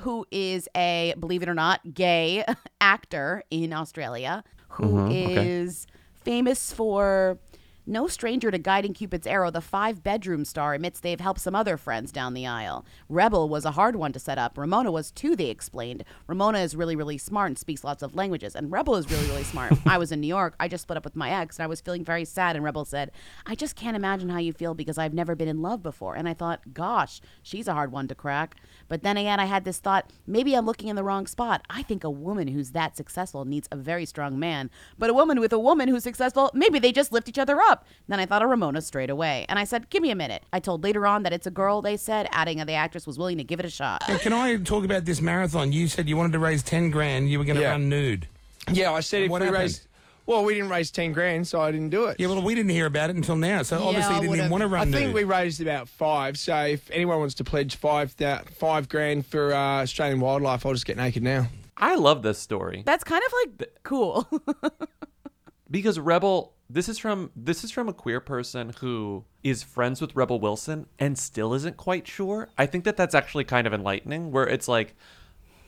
[0.00, 2.42] who is a believe it or not gay
[2.80, 5.98] actor in Australia, who mm-hmm, is okay.
[6.24, 7.38] famous for.
[7.86, 11.76] No stranger to guiding Cupid's arrow, the five bedroom star admits they've helped some other
[11.76, 12.86] friends down the aisle.
[13.08, 14.56] Rebel was a hard one to set up.
[14.56, 16.04] Ramona was too, they explained.
[16.28, 18.54] Ramona is really, really smart and speaks lots of languages.
[18.54, 19.72] And Rebel is really, really smart.
[19.86, 20.54] I was in New York.
[20.60, 22.54] I just split up with my ex and I was feeling very sad.
[22.54, 23.10] And Rebel said,
[23.46, 26.14] I just can't imagine how you feel because I've never been in love before.
[26.14, 28.54] And I thought, gosh, she's a hard one to crack.
[28.86, 31.64] But then again, I had this thought, maybe I'm looking in the wrong spot.
[31.68, 34.70] I think a woman who's that successful needs a very strong man.
[34.96, 37.71] But a woman with a woman who's successful, maybe they just lift each other up.
[37.72, 37.86] Up?
[38.08, 39.46] Then I thought of Ramona straight away.
[39.48, 40.42] And I said, Give me a minute.
[40.52, 43.18] I told later on that it's a girl, they said, adding that the actress was
[43.18, 44.02] willing to give it a shot.
[44.08, 45.72] Now, can I talk about this marathon?
[45.72, 47.70] You said you wanted to raise 10 grand, you were going to Yeah.
[47.72, 48.28] run nude.
[48.70, 49.62] Yeah, I said if What we happened?
[49.62, 49.86] raised.
[50.24, 52.16] Well, we didn't raise 10 grand, so I didn't do it.
[52.20, 54.60] Yeah, well, we didn't hear about it until now, so obviously you didn't even want
[54.62, 54.94] to run I nude.
[54.94, 56.38] think we raised about five.
[56.38, 60.74] So if anyone wants to pledge five that five grand for uh, Australian wildlife, I'll
[60.74, 61.48] just get naked now.
[61.76, 64.28] I love this story That's kind of like cool.
[65.70, 66.52] because Rebel.
[66.72, 70.86] This is from this is from a queer person who is friends with Rebel Wilson
[70.98, 72.48] and still isn't quite sure.
[72.56, 74.32] I think that that's actually kind of enlightening.
[74.32, 74.96] Where it's like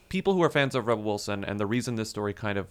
[0.09, 2.69] people who are fans of Rebel Wilson, and the reason this story kind of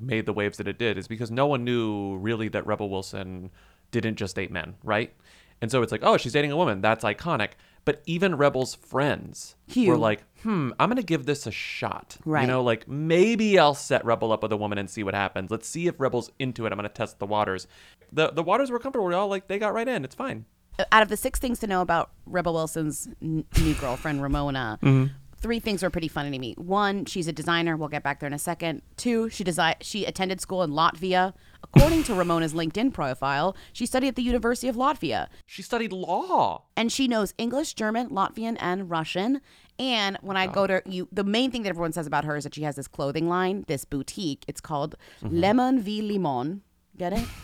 [0.00, 3.50] made the waves that it did is because no one knew really that Rebel Wilson
[3.90, 5.12] didn't just date men, right?
[5.60, 6.80] And so it's like, oh, she's dating a woman.
[6.80, 7.50] That's iconic.
[7.88, 9.88] But even Rebel's friends Hugh.
[9.88, 12.18] were like, hmm, I'm going to give this a shot.
[12.26, 12.42] Right.
[12.42, 15.50] You know, like maybe I'll set Rebel up with a woman and see what happens.
[15.50, 16.70] Let's see if Rebel's into it.
[16.72, 17.66] I'm going to test the waters.
[18.12, 19.06] The the waters were comfortable.
[19.06, 20.04] We're all like, they got right in.
[20.04, 20.44] It's fine.
[20.92, 24.78] Out of the six things to know about Rebel Wilson's n- new girlfriend, Ramona,
[25.40, 26.52] three things were pretty funny to me.
[26.58, 27.74] One, she's a designer.
[27.74, 28.82] We'll get back there in a second.
[28.98, 31.32] Two, she desi- she attended school in Latvia.
[31.64, 35.28] According to Ramona's LinkedIn profile, she studied at the University of Latvia.
[35.46, 36.64] She studied law.
[36.76, 39.40] and she knows English, German, Latvian, and Russian.
[39.78, 42.44] And when I go to you, the main thing that everyone says about her is
[42.44, 44.44] that she has this clothing line, this boutique.
[44.48, 45.38] It's called mm-hmm.
[45.38, 46.62] Lemon V Limon.
[46.96, 47.26] Get it?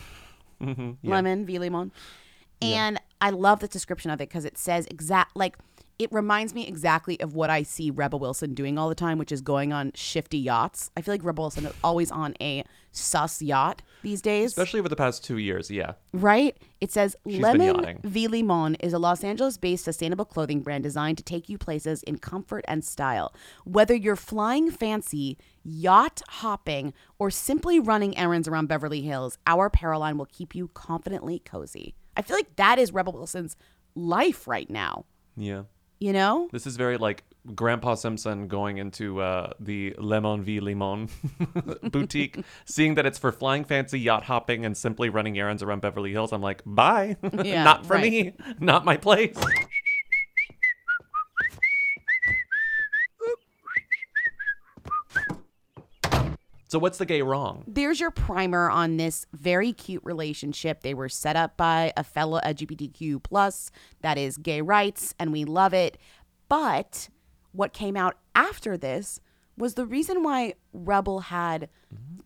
[0.62, 1.10] Mm-hmm.
[1.10, 1.92] Lemon V Limon.
[2.62, 5.58] And I love the description of it because it says exact like
[5.98, 9.30] it reminds me exactly of what I see Rebel Wilson doing all the time, which
[9.30, 10.90] is going on shifty yachts.
[10.96, 14.50] I feel like Rebel Wilson is always on a sus yacht these days.
[14.50, 15.70] Especially over the past two years.
[15.70, 15.92] Yeah.
[16.12, 16.56] Right?
[16.80, 18.00] It says She's Lemon.
[18.02, 22.02] V Limon is a Los Angeles based sustainable clothing brand designed to take you places
[22.02, 23.32] in comfort and style.
[23.64, 30.00] Whether you're flying fancy, yacht hopping, or simply running errands around Beverly Hills, our apparel
[30.00, 31.94] line will keep you confidently cozy.
[32.16, 33.56] I feel like that is Rebel Wilson's
[33.94, 35.04] life right now.
[35.36, 35.62] Yeah.
[36.00, 36.48] You know?
[36.52, 41.08] This is very like Grandpa Simpson going into uh, the Lemon V Limon
[41.90, 46.10] boutique, seeing that it's for flying fancy, yacht hopping, and simply running errands around Beverly
[46.12, 46.32] Hills.
[46.32, 47.16] I'm like, bye.
[47.44, 48.10] Yeah, Not for right.
[48.10, 48.32] me.
[48.60, 49.36] Not my place.
[56.74, 57.62] So what's the gay wrong?
[57.68, 60.80] There's your primer on this very cute relationship.
[60.80, 65.44] They were set up by a fellow LGBTQ plus that is gay rights, and we
[65.44, 65.96] love it.
[66.48, 67.10] But
[67.52, 69.20] what came out after this
[69.56, 71.68] was the reason why Rebel had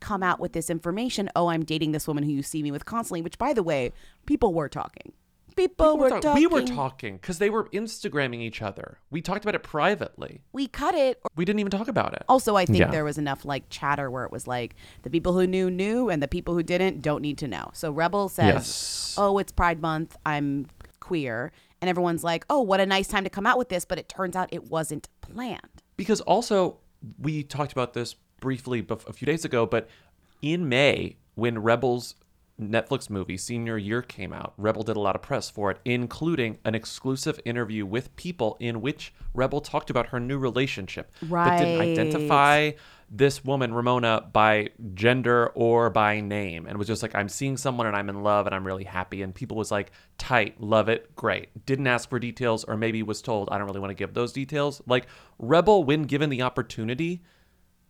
[0.00, 1.28] come out with this information.
[1.36, 3.20] Oh, I'm dating this woman who you see me with constantly.
[3.20, 3.92] Which, by the way,
[4.24, 5.12] people were talking.
[5.58, 6.40] People, were talk- talking.
[6.42, 8.98] We were talking because they were Instagramming each other.
[9.10, 10.42] We talked about it privately.
[10.52, 11.18] We cut it.
[11.24, 12.24] Or- We didn't even talk about it.
[12.28, 12.90] Also, I think Yeah.
[12.90, 16.22] there was enough like chatter where it was like the people who knew knew, and
[16.22, 17.70] the people who didn't don't need to know.
[17.74, 19.14] So Rebel says, Yes.
[19.18, 20.16] "Oh, it's Pride Month.
[20.24, 20.66] I'm
[21.00, 23.98] queer," and everyone's like, "Oh, what a nice time to come out with this." But
[23.98, 25.82] it turns out it wasn't planned.
[25.96, 26.78] Because also,
[27.20, 29.88] we talked about this briefly bef- a few days ago, but
[30.42, 32.14] in May, when Rebels
[32.60, 36.58] Netflix movie Senior Year came out, Rebel did a lot of press for it, including
[36.64, 41.48] an exclusive interview with people in which Rebel talked about her new relationship Right.
[41.48, 42.72] But didn't identify
[43.10, 47.86] this woman, Ramona, by gender or by name, and was just like, I'm seeing someone
[47.86, 49.22] and I'm in love and I'm really happy.
[49.22, 51.64] And people was like, tight, love it, great.
[51.64, 54.32] Didn't ask for details, or maybe was told, I don't really want to give those
[54.32, 54.82] details.
[54.86, 55.06] Like,
[55.38, 57.22] Rebel, when given the opportunity,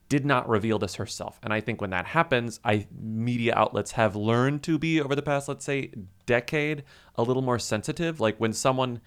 [0.08, 1.38] did not reveal this herself.
[1.42, 5.22] And I think when that happens, I media outlets have learned to be over the
[5.22, 5.92] past, let's say,
[6.26, 6.84] decade,
[7.16, 8.18] a little more sensitive.
[8.20, 9.00] Like when someone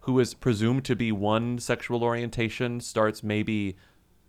[0.00, 3.76] who is presumed to be one sexual orientation starts maybe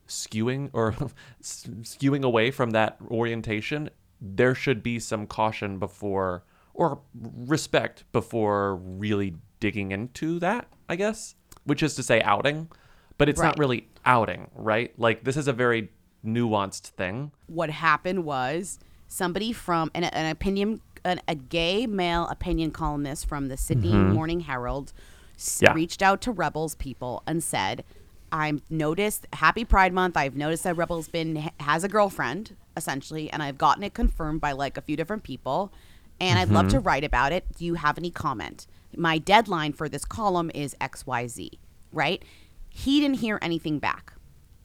[0.07, 0.91] skewing or
[1.41, 9.35] skewing away from that orientation, there should be some caution before or respect before really
[9.59, 12.69] digging into that, I guess, which is to say outing,
[13.17, 13.47] but it's Right.
[13.47, 14.97] not really outing, right?
[14.99, 15.89] Like this is a very
[16.25, 17.31] nuanced thing.
[17.47, 23.47] What happened was somebody from an, an opinion, an, a gay male opinion columnist from
[23.47, 24.13] the Sydney Mhm.
[24.13, 24.93] Morning Herald,
[25.35, 25.73] s- Yeah.
[25.73, 27.83] reached out to Rebels people and said,
[28.31, 30.15] "I've noticed Happy Pride Month.
[30.15, 34.53] I've noticed that Rebels been has a girlfriend essentially, and I've gotten it confirmed by
[34.53, 35.73] like a few different people,
[36.21, 37.45] and I'd love to write about it.
[37.57, 38.67] Do you have any comment?
[38.95, 41.51] My deadline for this column is X Y Z.
[41.91, 42.23] Right?
[42.69, 44.13] He didn't hear anything back.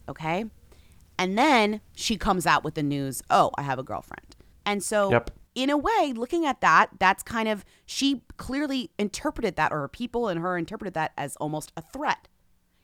[0.08, 0.44] Okay."
[1.18, 4.36] And then she comes out with the news, oh, I have a girlfriend.
[4.64, 5.30] And so, Yep.
[5.54, 10.28] in a way, looking at that, that's kind of, she clearly interpreted that, or people
[10.28, 12.28] and her interpreted that as almost a threat.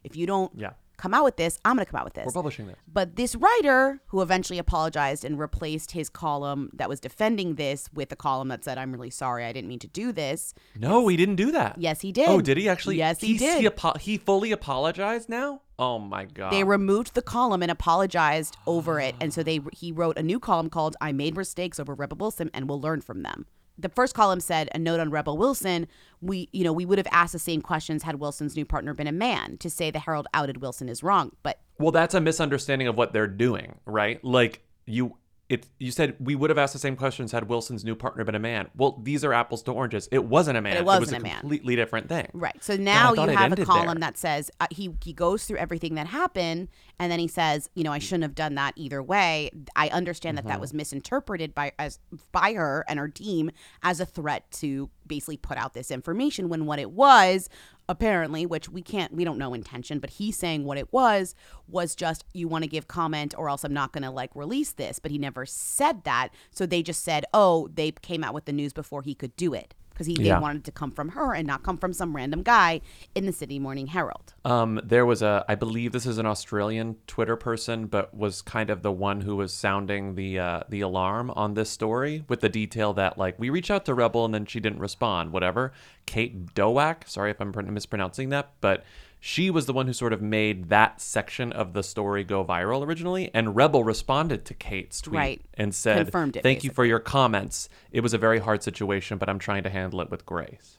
[0.04, 0.72] If you don't Yeah.
[1.02, 2.24] Come out with this, I'm going to come out with this.
[2.26, 2.76] We're publishing this.
[2.90, 8.12] But this writer, who eventually apologized and replaced his column that was defending this with
[8.12, 11.16] a column that said, "I'm really sorry, I didn't mean to do this." No, he
[11.16, 11.76] didn't do that.
[11.78, 12.28] Yes, he did.
[12.28, 12.96] Oh, did he actually?
[12.98, 13.60] Yes, he He's- did.
[13.60, 15.62] He, apo- he fully apologized now.
[15.78, 16.52] Oh my god.
[16.52, 20.38] They removed the column and apologized over it, and so they he wrote a new
[20.38, 23.46] column called "I Made Mistakes Over Rebel Wilson and Will Learn from Them."
[23.82, 25.88] The first column said a note on Rebel Wilson.
[26.20, 29.08] We, you know, we would have asked the same questions had Wilson's new partner been
[29.08, 29.58] a man.
[29.58, 33.12] To say the Herald outed Wilson is wrong, but Well, that's a misunderstanding of what
[33.12, 34.24] they're doing, right?
[34.24, 35.16] Like you
[35.52, 38.34] it you said we would have asked the same questions had Wilson's new partner been
[38.34, 38.68] a man.
[38.76, 40.08] Well, these are apples to oranges.
[40.10, 40.76] It wasn't a man.
[40.76, 41.40] it was wasn't a, a man.
[41.40, 42.28] completely different thing.
[42.32, 42.56] Right.
[42.64, 44.08] So now you have a column there.
[44.10, 47.84] that says uh, he he goes through everything that happened, and then he says, you
[47.84, 49.50] know, I shouldn't have done that either way.
[49.76, 50.60] I understand that that Mm-hmm.
[50.60, 51.98] was misinterpreted by as
[52.32, 53.50] by her and her team
[53.82, 57.48] as a threat to basically put out this information when what it was
[57.88, 61.34] apparently which we can't we don't know intention but he's saying what it was
[61.66, 64.72] was just you want to give comment or else i'm not going to like release
[64.72, 66.28] this but he never said that.
[66.50, 69.52] So they just said oh they came out with the news before he could do
[69.52, 69.74] it
[70.06, 70.40] because he Yeah.
[70.40, 72.80] wanted to come from her and not come from some random guy
[73.14, 74.34] in the Sydney Morning Herald.
[74.44, 78.70] Um, there was a, I believe this is an Australian Twitter person, but was kind
[78.70, 82.48] of the one who was sounding the uh, the alarm on this story with the
[82.48, 85.72] detail that like we reached out to Rebel and then she didn't respond, whatever.
[86.06, 88.84] Kate Dowak, sorry if I'm mispronouncing that, but
[89.24, 92.84] she was the one who sort of made that section of the story go viral
[92.84, 95.40] originally, and Rebel responded to Kate's tweet Right.
[95.54, 97.68] and said, Confirmed it, "Thank you for your comments.
[97.92, 100.78] It was a very hard situation, but I'm trying to handle it with grace."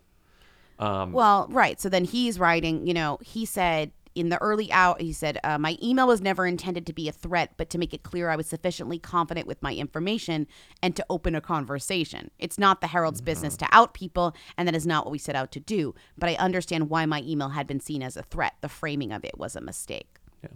[0.78, 1.80] Um, Well, right.
[1.80, 5.58] So then he's writing, you know, he said in the early out, he said, uh,
[5.58, 8.36] My email was never intended to be a threat, but to make it clear I
[8.36, 10.48] was sufficiently confident with my information
[10.82, 12.32] and to open a conversation.
[12.40, 15.36] It's not the Herald's business to out people, and that is not what we set
[15.36, 15.96] out to do.
[16.18, 18.54] But I understand why my email had been seen as a threat.
[18.62, 20.18] The framing of it was a mistake.
[20.44, 20.50] Yeah.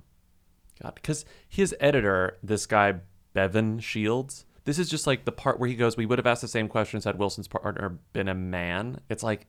[0.81, 2.95] God, because his editor, this guy
[3.33, 6.41] Bevan Shields, this is just like the part where he goes, "We would have asked
[6.41, 9.47] the same questions had Wilson's partner been a man." It's like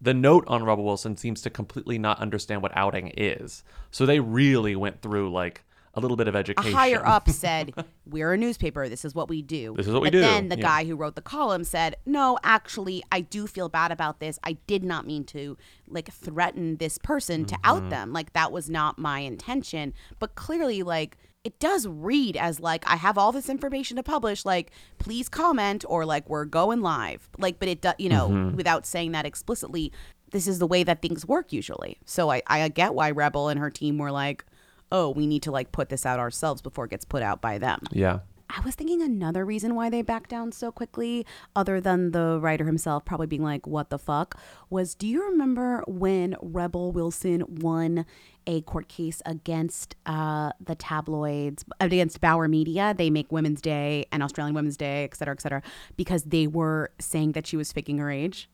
[0.00, 3.62] the note on Rebel Wilson seems to completely not understand what outing is.
[3.90, 6.72] So they really went through like a little bit of education.
[6.72, 7.74] A higher up said,
[8.06, 8.88] "We're a newspaper.
[8.88, 10.62] This is what we do." This is what we but do, Then the yeah.
[10.62, 14.38] guy who wrote the column said, "No, actually, I do feel bad about this.
[14.44, 15.58] I did not mean to
[15.88, 17.60] like threaten this person to Mhm.
[17.64, 18.12] out them.
[18.12, 19.92] Like that was not my intention.
[20.18, 24.44] But clearly, like." It does read as like I have all this information to publish.
[24.44, 27.28] Like, please comment or like we're going live.
[27.38, 28.54] Like, but it does, you know, Mhm.
[28.56, 29.90] without saying that explicitly.
[30.32, 31.96] This is the way that things work usually.
[32.04, 34.44] So I I get why Rebel and her team were like,
[34.92, 37.56] oh, we need to like put this out ourselves before it gets put out by
[37.58, 37.80] them.
[37.90, 38.20] Yeah.
[38.52, 41.24] I was thinking another reason why they backed down so quickly,
[41.54, 44.36] other than the writer himself probably being like, what the fuck,
[44.68, 48.04] was do you remember when Rebel Wilson won
[48.50, 52.94] a court case against uh, the tabloids, against Bauer Media?
[52.96, 55.62] They make Women's Day and Australian Women's Day, et cetera, et cetera,
[55.96, 58.48] because they were saying that she was faking her age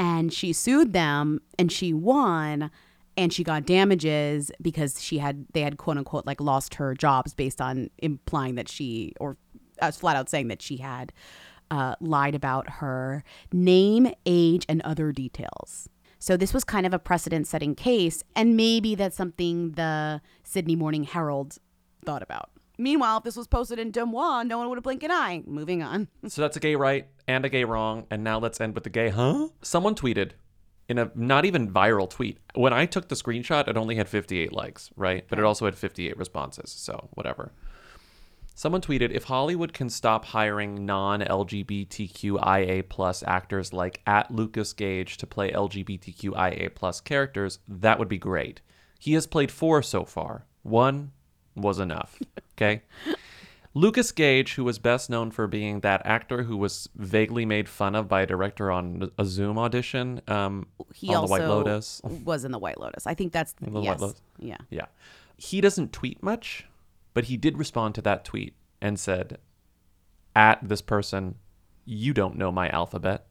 [0.00, 2.70] and she sued them and she won
[3.16, 7.34] and she got damages because she had they had quote unquote like lost her jobs
[7.34, 9.36] based on implying that she or
[9.82, 11.12] uh, flat out saying that she had
[11.70, 13.22] uh, lied about her
[13.52, 15.88] name age and other details
[16.20, 20.76] so this was kind of a precedent setting case and maybe that's something the sydney
[20.76, 21.58] morning herald
[22.04, 25.10] thought about meanwhile if this was posted in DeuxMoi no one would have blinked an
[25.10, 28.06] eye moving on So that's a gay right and a gay wrong.
[28.10, 29.48] And now let's end with the gay huh?
[29.62, 30.32] Someone tweeted
[30.88, 32.38] in a not even viral tweet.
[32.54, 35.24] When I took the screenshot, it only had 58 likes, right?
[35.28, 36.70] But it also had 58 responses.
[36.70, 37.52] So whatever.
[38.60, 45.16] Someone tweeted if Hollywood can stop hiring non LGBTQIA plus actors like at Lucas Gage
[45.16, 48.60] to play LGBTQIA plus characters, that would be great.
[48.98, 50.44] He has played four so far.
[50.62, 51.12] One
[51.56, 52.18] was enough.
[52.60, 52.82] Okay.
[53.72, 57.94] Lucas Gage, who was best known for being that actor who was vaguely made fun
[57.94, 62.02] of by a director on a Zoom audition um, he on also the White Lotus.
[62.04, 63.06] was in the White Lotus.
[63.06, 63.98] I think that's The White.
[63.98, 64.20] Lotus.
[64.38, 64.58] Yeah.
[64.68, 64.86] Yeah.
[65.38, 66.66] He doesn't tweet much,
[67.14, 69.38] but he did respond to that tweet and said,
[70.34, 71.34] at this person,
[71.84, 73.26] you don't know my alphabet.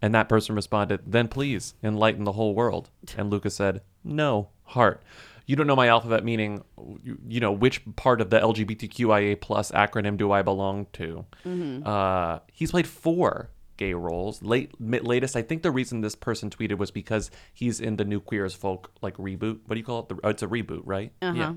[0.00, 2.90] And that person responded, then please enlighten the whole world.
[3.16, 5.02] And Lucas said, no, heart.
[5.46, 6.62] You don't know my alphabet, meaning,
[7.02, 11.24] you, you know, which part of the LGBTQIA plus acronym do I belong to?
[11.44, 11.86] Mhm.
[11.86, 14.42] Uh, he's played four gay roles.
[14.42, 18.20] Late, latest, I think the reason this person tweeted was because he's in the new
[18.20, 19.60] Queer as Folk like reboot.
[19.66, 20.08] What do you call it?
[20.10, 21.12] The, oh, it's a reboot, right?
[21.22, 21.54] Uh-huh.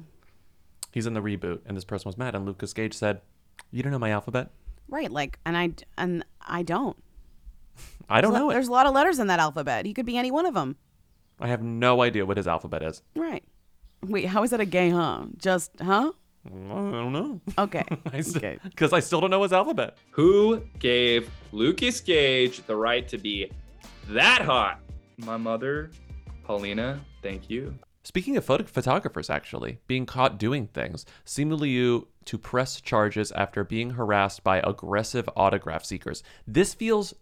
[0.95, 3.19] He's in the reboot, and this person was mad, and Lucas Gage said,
[3.69, 4.51] "You don't know my alphabet.
[4.88, 5.12] Right.
[5.12, 6.95] Like, and I and I don't.
[8.10, 8.53] I don't There's a- know it.
[8.53, 9.86] There's a lot of letters in that alphabet.
[9.86, 10.77] He could be any one of them.
[11.38, 13.01] I have no idea what his alphabet is.
[13.13, 13.43] Right.
[14.03, 15.25] Wait, how is that a gay huh?
[15.38, 16.13] Just huh?
[16.45, 17.41] I don't know.
[17.58, 17.84] Okay.
[18.05, 18.58] Because okay.
[18.93, 19.97] I still don't know his alphabet.
[20.12, 23.51] Who gave Lucas Gage the right to be
[24.08, 24.79] that hot?
[25.17, 25.91] My mother,
[26.45, 27.01] Paulina.
[27.21, 27.77] Thank you.
[28.06, 33.63] Speaking of photo- photographers, actually, being caught doing things, Simu Liu to press charges after
[33.63, 36.22] being harassed by aggressive autograph seekers.
[36.48, 37.15] This feels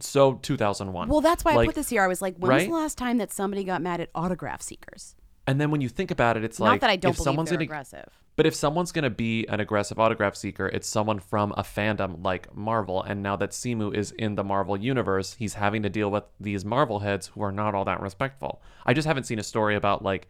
[0.00, 1.08] so 2001.
[1.08, 2.02] Well, that's why I put this here.
[2.02, 5.14] I was like, when was the last time that somebody got mad at autograph seekers?
[5.46, 7.24] And then when you think about it, it's Not like that I don't if believe
[7.24, 8.08] someone's they're gonna, aggressive.
[8.36, 12.24] But if someone's going to be an aggressive autograph seeker, it's someone from a fandom
[12.24, 13.02] like Marvel.
[13.02, 16.64] And now that Simu is in the Marvel universe, he's having to deal with these
[16.64, 18.62] Marvel heads who are not all that respectful.
[18.86, 20.28] I just haven't seen a story about like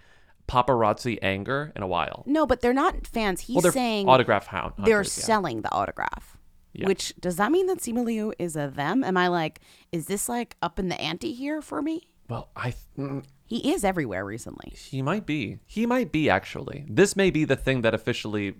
[0.48, 2.24] paparazzi anger in a while.
[2.26, 3.42] No, but they're not fans.
[3.42, 5.24] He's Well, they're saying autograph hound They're hunters, yeah.
[5.24, 6.38] selling the autograph.
[6.72, 6.86] Yeah.
[6.86, 9.04] Which does that mean that Simu Liu is a them?
[9.04, 9.60] Am I like,
[9.92, 12.08] is this like up in the ante here for me?
[12.28, 14.72] Well, I th- mm, He is everywhere recently.
[14.74, 15.58] he might be.
[15.66, 16.86] He might be actually.
[16.88, 18.54] This may be the thing that officially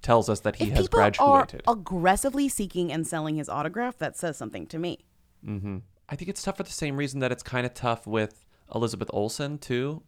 [0.00, 1.62] tells us that he if has people graduated.
[1.66, 5.06] are aggressively seeking and selling his autograph, that says something to me.
[5.44, 8.46] hmm I think it's tough for the same reason that it's kind of tough with
[8.72, 10.04] Elizabeth Olsen too.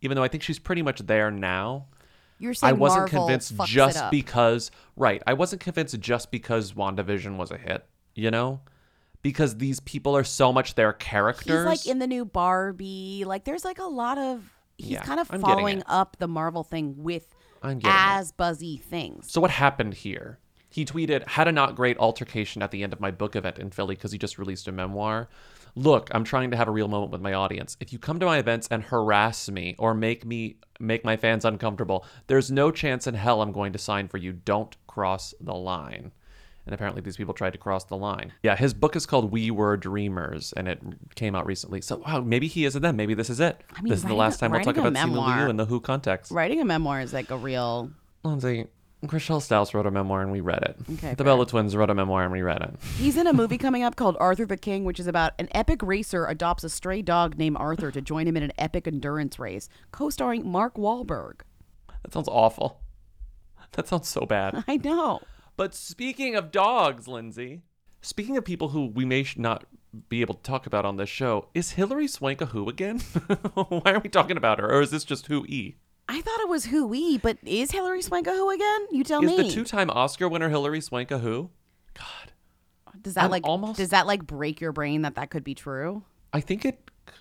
[0.00, 1.86] Even though I think she's pretty much there now.
[2.40, 5.22] You're saying I wasn't Marvel convinced just because right.
[5.28, 8.62] I wasn't convinced just because WandaVision was a hit, you know?
[9.22, 11.58] Because these people are so much their characters.
[11.60, 13.24] He's like in the new Barbie.
[13.26, 14.42] Like there's like a lot of
[14.78, 17.86] he's Yeah, kind of I'm following up the Marvel thing with getting it.
[17.86, 19.30] as buzzy things.
[19.30, 20.38] So what happened here?
[20.68, 23.70] He tweeted, "Had a not great altercation at the end of my book event in
[23.70, 25.28] Philly because he just released a memoir.
[25.74, 27.76] Look, I'm trying to have a real moment with my audience.
[27.78, 31.44] If you come to my events and harass me or make me make my fans
[31.44, 34.32] uncomfortable, there's no chance in hell I'm going to sign for you.
[34.32, 36.12] Don't cross the line."
[36.64, 38.32] And apparently these people tried to cross the line.
[38.42, 40.80] Yeah, his book is called We Were Dreamers and it
[41.16, 41.80] came out recently.
[41.80, 42.94] So wow, maybe he is a them.
[42.96, 43.60] Maybe this is it.
[43.76, 45.56] I mean, this is the last a- time we'll talk about Simu memoir- Liu in
[45.56, 46.30] the Who context.
[46.30, 47.90] Writing a memoir is like a real
[48.22, 48.66] Lindsey,
[49.06, 50.76] Chrishell Stause wrote a memoir and we read it.
[50.92, 51.24] Okay, the fair.
[51.24, 52.74] Bella Twins wrote a memoir and we read it.
[52.96, 55.82] He's in a movie coming up called Arthur the King, which is about an epic
[55.82, 59.68] racer adopts a stray dog named Arthur to join him in an epic endurance race,
[59.90, 61.40] co-starring Mark Wahlberg.
[62.04, 62.80] That sounds awful.
[63.72, 64.62] That sounds so bad.
[64.68, 65.20] I know.
[65.62, 67.62] But speaking of dogs, Lindsey,
[68.00, 69.62] speaking of people who we may not
[70.08, 72.98] be able to talk about on this show, is Hilary Swank a who again?
[73.54, 74.68] Why are we talking about her?
[74.68, 75.76] Or is this just who E?
[76.08, 78.88] I thought it was Who We, but is Hilary Swank a Who again?
[78.90, 79.36] You tell is me.
[79.36, 81.50] Is the two-time Oscar winner Hilary Swank a who?
[81.94, 82.32] God.
[83.00, 85.54] Does that I'm like almost- does that like break your brain that that could be
[85.54, 86.02] true?
[86.32, 87.14] I think it c-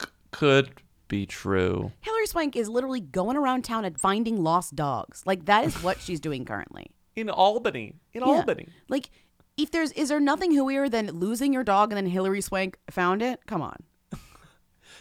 [0.00, 0.70] c- could
[1.08, 1.92] be true.
[2.00, 5.22] Hilary Swank is literally going around town and finding lost dogs.
[5.26, 6.86] Like that is what she's doing currently.
[7.16, 7.94] In Albany.
[8.12, 8.28] In Yeah.
[8.28, 8.68] Albany.
[8.88, 9.10] Like
[9.56, 13.22] if there's is there nothing hooier than losing your dog and then Hilary Swank found
[13.22, 13.40] it?
[13.46, 13.76] Come on.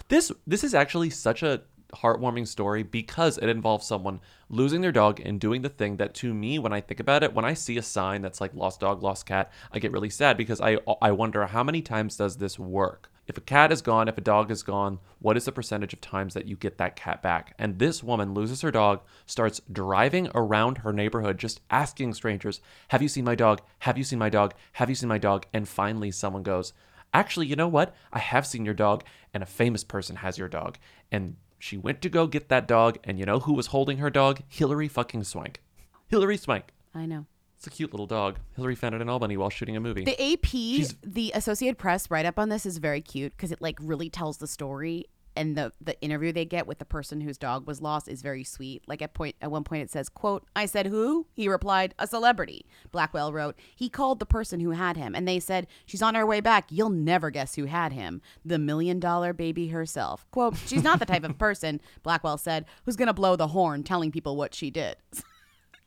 [0.10, 1.62] This this is actually such a
[1.94, 6.34] heartwarming story because it involves someone losing their dog and doing the thing that to
[6.34, 9.04] me when I think about it when I see a sign that's like lost dog
[9.04, 12.58] lost cat I get really sad because I I wonder how many times does this
[12.58, 15.94] work if a cat is gone if a dog is gone what is the percentage
[15.94, 19.62] of times that you get that cat back and this woman loses her dog starts
[19.72, 22.60] driving around her neighborhood just asking strangers
[22.90, 25.46] have you seen my dog have you seen my dog have you seen my dog
[25.54, 26.74] and finally someone goes
[27.14, 27.96] actually, you know what?
[28.12, 30.78] I have seen your dog, and a famous person has your dog.
[31.12, 34.10] And she went to go get that dog, and you know who was holding her
[34.10, 34.42] dog?
[34.50, 35.62] Hilary fucking Swank.
[36.08, 36.74] Hilary Swank.
[36.94, 37.26] I know.
[37.64, 38.40] It's a cute little dog.
[38.58, 40.04] Hilary found it in Albany while shooting a movie.
[40.04, 43.78] The AP, the Associated Press write up on this is very cute because it like
[43.80, 45.06] really tells the story
[45.38, 48.44] and the the interview they get with the person whose dog was lost is very
[48.44, 48.84] sweet.
[48.86, 52.06] Like at point at one point it says, "quote I said who?" He replied, "A
[52.06, 56.16] celebrity." Blackwell wrote, "He called the person who had him, and they said she's on
[56.16, 56.66] her way back.
[56.70, 58.22] You'll never guess who had him.
[58.44, 62.98] The million dollar baby herself." Quote, "She's not the type of person," Blackwell said, "who's
[62.98, 64.98] gonna blow the horn telling people what she did."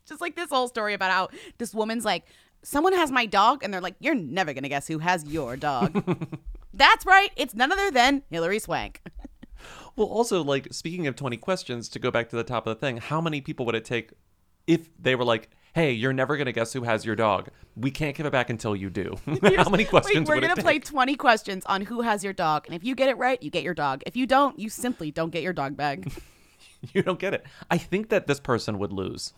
[0.07, 2.25] Just like this whole story about how this woman's like,
[2.63, 6.03] someone has my dog, and they're like, you're never gonna guess who has your dog.
[6.73, 7.31] That's right.
[7.35, 9.01] It's none other than Hilary Swank.
[9.95, 12.79] Well, also, like, speaking of 20 questions, to go back to the top of the
[12.79, 14.11] thing, how many people would it take
[14.67, 17.49] if they were like, hey, you're never going to guess who has your dog?
[17.75, 19.15] We can't give it back until you do.
[19.57, 22.75] how many questions Wait, we're gonna play 20 questions on who has your dog, and
[22.75, 24.03] if you get it right, you get your dog.
[24.05, 25.99] If you don't, you simply don't get your dog back.
[26.93, 27.43] You don't get it.
[27.71, 29.33] I think that this person would lose.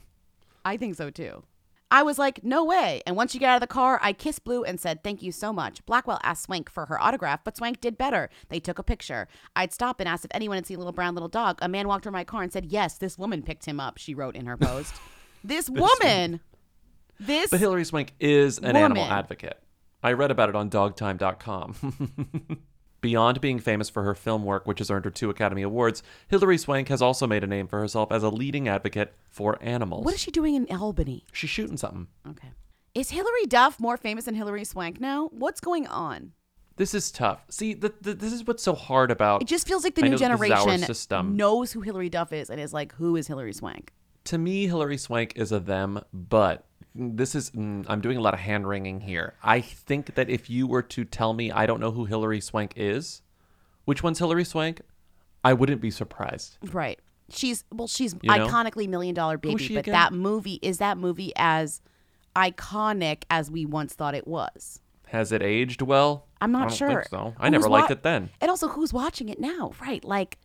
[0.65, 1.43] I think so too.
[1.91, 3.01] I was like, no way.
[3.07, 5.31] And once you get out of the car, I kissed Blue and said, thank you
[5.31, 5.83] so much.
[5.87, 8.29] Blackwell asked Swank for her autograph, but Swank did better.
[8.49, 9.27] They took a picture.
[9.55, 11.57] I'd stop and ask if anyone had seen a Little Brown Little Dog.
[11.61, 14.13] A man walked over my car and said, yes, this woman picked him up, she
[14.13, 14.93] wrote in her post.
[15.43, 16.41] this woman.
[17.19, 19.59] This But Hilary Swank is an animal advocate.
[20.03, 21.75] I read about it on dogtime.com.
[23.01, 26.57] Beyond being famous for her film work, which has earned her two Academy Awards, Hilary
[26.57, 30.05] Swank has also made a name for herself as a leading advocate for animals.
[30.05, 31.25] What is she doing in Albany?
[31.31, 32.07] She's shooting something.
[32.29, 32.49] Okay.
[32.93, 35.29] Is Hilary Duff more famous than Hilary Swank now?
[35.31, 36.33] What's going on?
[36.75, 37.45] This is tough.
[37.49, 39.41] See, the, the, this is what's so hard about.
[39.41, 41.35] It just feels like the I new know that this is our generation system.
[41.37, 43.91] knows who Hilary Duff is and is like, who is Hilary Swank?
[44.25, 46.65] to me, Hilary Swank is a them, but
[46.95, 49.33] this is, mm, I'm doing a lot of hand wringing here.
[49.43, 52.73] I think that if you were to tell me I don't know who Hilary Swank
[52.75, 53.21] is,
[53.85, 54.81] which one's Hilary Swank,
[55.43, 56.57] I wouldn't be surprised.
[56.73, 56.99] Right.
[57.31, 58.47] She's well, she's You know?
[58.47, 59.91] iconically Million Dollar Baby, she but again?
[59.93, 61.81] that movie is that movie as
[62.35, 64.81] iconic as we once thought it was.
[65.07, 66.27] Has it aged well?
[66.41, 66.87] I'm not I don't sure.
[66.89, 67.33] Think so.
[67.39, 68.29] I Who's never liked wa- it then.
[68.41, 69.71] And also, who's watching it now?
[69.81, 70.03] Right?
[70.03, 70.37] Like,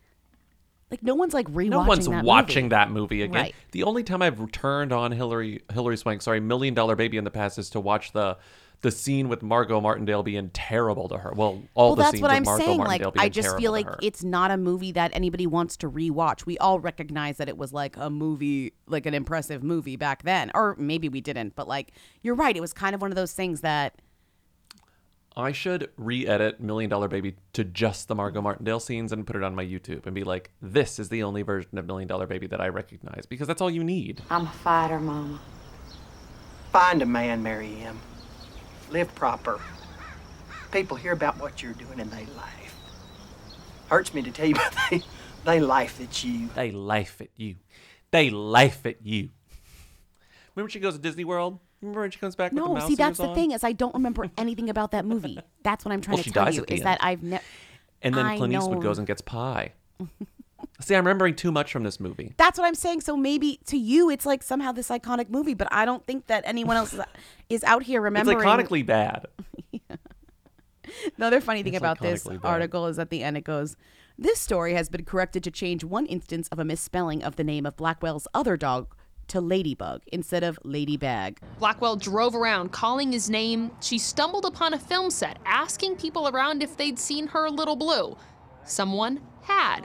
[0.91, 1.69] like no one's like rewatching.
[1.69, 2.69] No one's that watching movie.
[2.69, 3.41] that movie again.
[3.41, 3.55] Right.
[3.71, 7.31] The only time I've turned on Hilary Hilary Swank, sorry, Million Dollar Baby in the
[7.31, 8.37] past is to watch the
[8.81, 11.33] the scene with Margo Martindale being terrible to her.
[11.35, 12.77] Well, all well, the that's scenes what with I'm Margo saying.
[12.77, 15.89] Like, Martindale being I just feel like it's not a movie that anybody wants to
[15.89, 16.45] rewatch.
[16.45, 20.51] We all recognize that it was like a movie, like an impressive movie back then,
[20.53, 21.55] or maybe we didn't.
[21.55, 22.55] But like, you're right.
[22.55, 24.01] It was kind of one of those things that
[25.37, 29.43] I should re-edit Million Dollar Baby to just the Margo Martindale scenes and put it
[29.43, 32.47] on my YouTube and be like, this is the only version of Million Dollar Baby
[32.47, 34.21] that I recognize because that's all you need.
[34.29, 35.41] I'm a fighter, Mama.
[36.71, 37.99] Find a man, marry him.
[38.91, 39.59] Live proper.
[40.71, 42.75] People hear about what you're doing and they laugh.
[43.89, 45.01] Hurts me to tell you, but they,
[45.43, 46.47] they laugh at you.
[46.55, 47.57] They laugh at you.
[48.11, 49.29] They laugh at you.
[50.55, 51.59] Remember she goes to Disney World?
[51.81, 52.73] Remember when she comes back with the no.
[52.75, 53.35] mouse See, that's the on?
[53.35, 55.39] thing is I don't remember anything about that movie.
[55.63, 56.87] That's what I'm trying Well, to she tell dies you at the is end.
[56.87, 57.43] that I've never.
[58.01, 59.73] And then I Clint Eastwood goes and gets pie.
[60.81, 62.33] See, I'm remembering too much from this movie.
[62.37, 63.01] That's what I'm saying.
[63.01, 66.43] So maybe to you, it's like somehow this iconic movie, but I don't think that
[66.45, 67.01] anyone else is-
[67.49, 68.37] is out here remembering.
[68.37, 69.27] It's iconically bad.
[71.17, 72.39] The other funny thing It's about this bad.
[72.43, 73.75] article is at the end it goes,
[74.19, 77.65] This story has been corrected to change one instance of a misspelling of the name
[77.65, 78.95] of Blackwell's other dog
[79.27, 81.37] to Ladybug instead of Ladybag.
[81.59, 83.71] Blackwell drove around calling his name.
[83.81, 88.17] She stumbled upon a film set asking people around if they'd seen her little blue.
[88.63, 89.81] Someone had.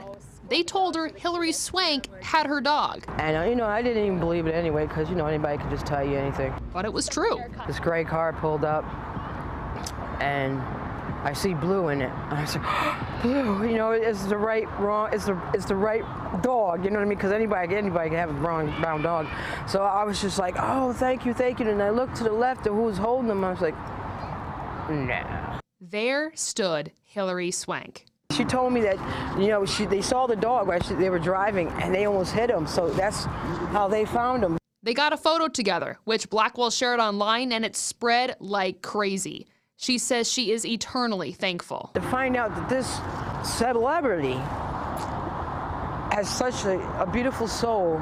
[0.49, 3.05] They told her Hilary Swank had her dog.
[3.19, 5.69] And uh, you know, I didn't even believe it anyway, because you know anybody can
[5.69, 6.53] just tell you anything.
[6.73, 7.39] But it was true.
[7.67, 8.83] This gray car pulled up,
[10.21, 10.61] and
[11.23, 12.11] I see blue in it.
[12.29, 13.69] And I was like, blue.
[13.69, 15.09] You know, it's the right wrong.
[15.13, 16.03] It's the it's the right
[16.41, 16.83] dog.
[16.83, 17.17] You know what I mean?
[17.17, 19.27] Because anybody anybody can have a wrong brown dog.
[19.67, 21.69] So I was just like, oh, thank you, thank you.
[21.69, 23.43] And I looked to the left of who was holding them.
[23.43, 23.75] I was like,
[24.89, 25.59] no.
[25.79, 28.05] There stood Hilary Swank.
[28.31, 28.97] She told me that,
[29.37, 32.33] you know, she, they saw the dog while she, they were driving, and they almost
[32.33, 32.65] hit him.
[32.65, 33.25] So that's
[33.73, 34.57] how they found him.
[34.83, 39.47] They got a photo together, which Blackwell shared online, and it spread like crazy.
[39.81, 41.89] She says she is eternally thankful.
[41.95, 42.99] To find out that this
[43.43, 44.37] celebrity
[46.13, 47.97] has such a, a beautiful soul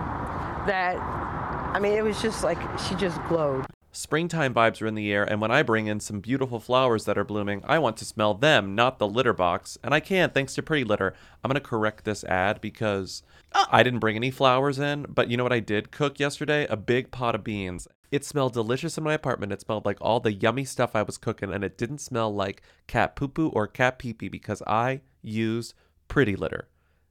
[0.68, 3.66] that, I mean, it was just like she just glowed.
[3.94, 7.18] Springtime vibes are in the air, and when I bring in some beautiful flowers that
[7.18, 9.78] are blooming, I want to smell them, not the litter box.
[9.82, 11.14] And I can't, thanks to Pretty Litter.
[11.46, 13.24] I'm going to correct this ad because
[13.72, 16.68] I didn't bring any flowers in, but you know what I did cook yesterday?
[16.70, 17.88] A big pot of beans.
[18.12, 19.52] It smelled delicious in my apartment.
[19.52, 22.62] It smelled like all the yummy stuff I was cooking, and it didn't smell like
[22.88, 25.74] cat poo poo or cat pee pee because I used
[26.08, 26.68] Pretty Litter.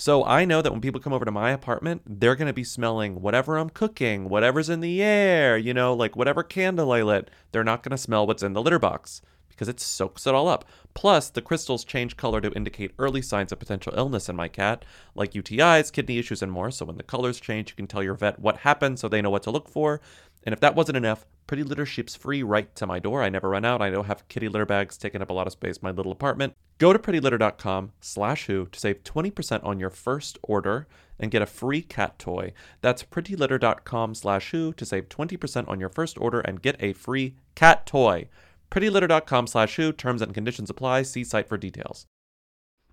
[0.00, 2.64] So I know that when people come over to my apartment, they're going to be
[2.64, 7.28] smelling whatever I'm cooking, whatever's in the air, you know, like whatever candle I lit.
[7.52, 9.20] They're not going to smell what's in the litter box
[9.50, 10.64] because it soaks it all up.
[10.94, 14.86] Plus, the crystals change color to indicate early signs of potential illness in my cat,
[15.14, 16.70] like UTIs, kidney issues, and more.
[16.70, 19.28] So when the colors change, you can tell your vet what happened so they know
[19.28, 20.00] what to look for.
[20.44, 23.24] And if that wasn't enough, Pretty Litter ships free right to my door.
[23.24, 23.82] I never run out.
[23.82, 26.12] I don't have kitty litter bags taking up a lot of space in my little
[26.12, 26.54] apartment.
[26.78, 30.86] Go to prettylitter.com slash who to save 20% on your first order
[31.18, 32.52] and get a free cat toy.
[32.82, 37.34] That's prettylitter.com slash who to save 20% on your first order and get a free
[37.56, 38.28] cat toy.
[38.70, 39.92] prettylitter.com slash who.
[39.92, 41.02] Terms and conditions apply.
[41.02, 42.06] See site for details.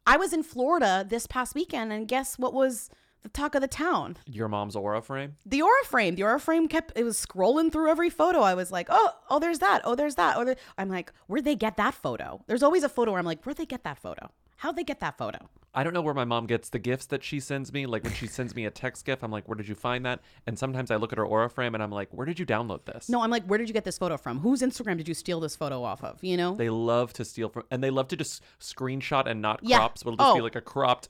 [0.07, 2.89] I was in Florida this past weekend, and guess what was
[3.23, 4.17] the talk of the town?
[4.25, 5.35] Your mom's aura frame?
[5.45, 6.15] The aura frame.
[6.15, 8.39] The aura frame kept it was scrolling through every photo.
[8.41, 9.81] I was like, oh, oh, there's that.
[9.83, 10.37] Oh, there's that.
[10.37, 10.55] Oh, there.
[10.77, 12.43] I'm like, where'd they get that photo?
[12.47, 14.31] There's always a photo where I'm like, where'd they get that photo?
[14.57, 15.49] How'd they get that photo?
[15.75, 17.85] I don't know where my mom gets the gifts that she sends me.
[17.85, 20.21] Like when she sends me a text gift, I'm like, where did you find that?
[20.47, 22.85] And sometimes I look at her aura frame and I'm like, where did you download
[22.85, 23.07] this?
[23.09, 24.39] No, I'm like, where did you get this photo from?
[24.39, 26.17] Whose Instagram did you steal this photo off of?
[26.23, 26.55] You know?
[26.55, 29.77] They love to steal from, and they love to just screenshot and not Yeah.
[29.77, 29.99] crop.
[29.99, 30.43] So it'll just be Oh.
[30.43, 31.09] like a cropped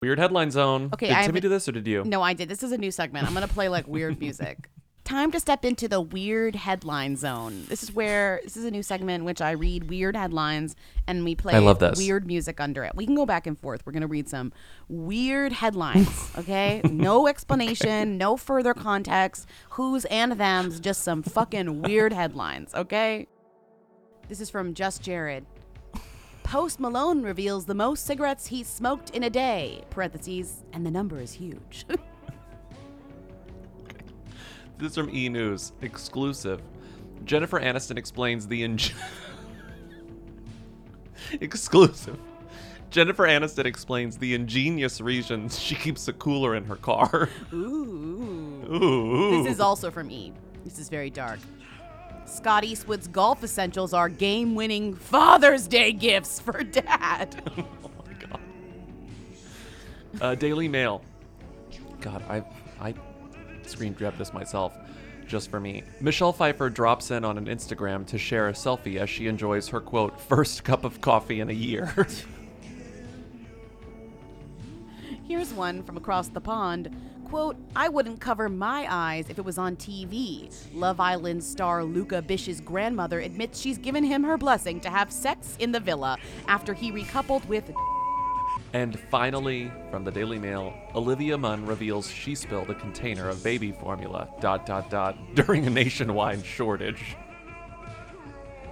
[0.00, 0.90] Weird headline zone.
[0.94, 2.04] Okay, did I Timmy do this or did you?
[2.04, 2.48] No, I did.
[2.48, 3.26] This is a new segment.
[3.26, 4.68] I'm gonna play like weird music.
[5.02, 7.64] Time to step into the weird headline zone.
[7.68, 10.76] This is where this is a new segment in which I read weird headlines
[11.08, 11.98] and we play I love this.
[11.98, 12.94] weird music under it.
[12.94, 13.84] We can go back and forth.
[13.84, 14.52] We're gonna read some
[14.88, 16.08] weird headlines.
[16.38, 22.72] Okay, no explanation, no further context, who's and them's, just some fucking weird headlines.
[22.72, 23.26] Okay.
[24.28, 25.44] This is from Just Jared.
[26.48, 29.84] Post Malone reveals the most cigarettes he smoked in a day.
[29.90, 31.84] Parentheses, and the number is huge.
[34.78, 35.72] This is from E News.
[35.82, 36.62] Exclusive.
[37.24, 38.78] Jennifer Aniston explains the ing-
[41.40, 42.16] Exclusive.
[42.88, 47.28] Jennifer Aniston explains the ingenious reasons she keeps a cooler in her car.
[47.52, 48.68] Ooh.
[48.72, 49.42] Ooh.
[49.42, 50.32] This is also from E.
[50.62, 51.40] This is very dark.
[52.28, 57.42] Scott Eastwood's golf essentials are game winning Father's Day gifts for dad.
[57.84, 58.40] Oh my God.
[60.20, 61.02] Uh, Daily Mail.
[62.00, 62.44] God, I
[62.80, 62.94] I
[63.66, 64.76] screen grabbed this myself
[65.26, 65.82] just for me.
[66.00, 69.80] Michelle Pfeiffer drops in on an Instagram to share a selfie as she enjoys her
[69.80, 71.94] quote first cup of coffee in a year.
[75.26, 76.90] Here's one from across the pond.
[77.28, 80.50] Quote, I wouldn't cover my eyes if it was on TV.
[80.74, 85.54] Love Island star Luca Bish's grandmother admits she's given him her blessing to have sex
[85.58, 86.16] in the villa
[86.46, 87.70] after he recoupled with
[88.74, 93.72] and finally, from the Daily Mail, Olivia Munn reveals she spilled a container of baby
[93.72, 97.16] formula dot dot dot during a nationwide shortage.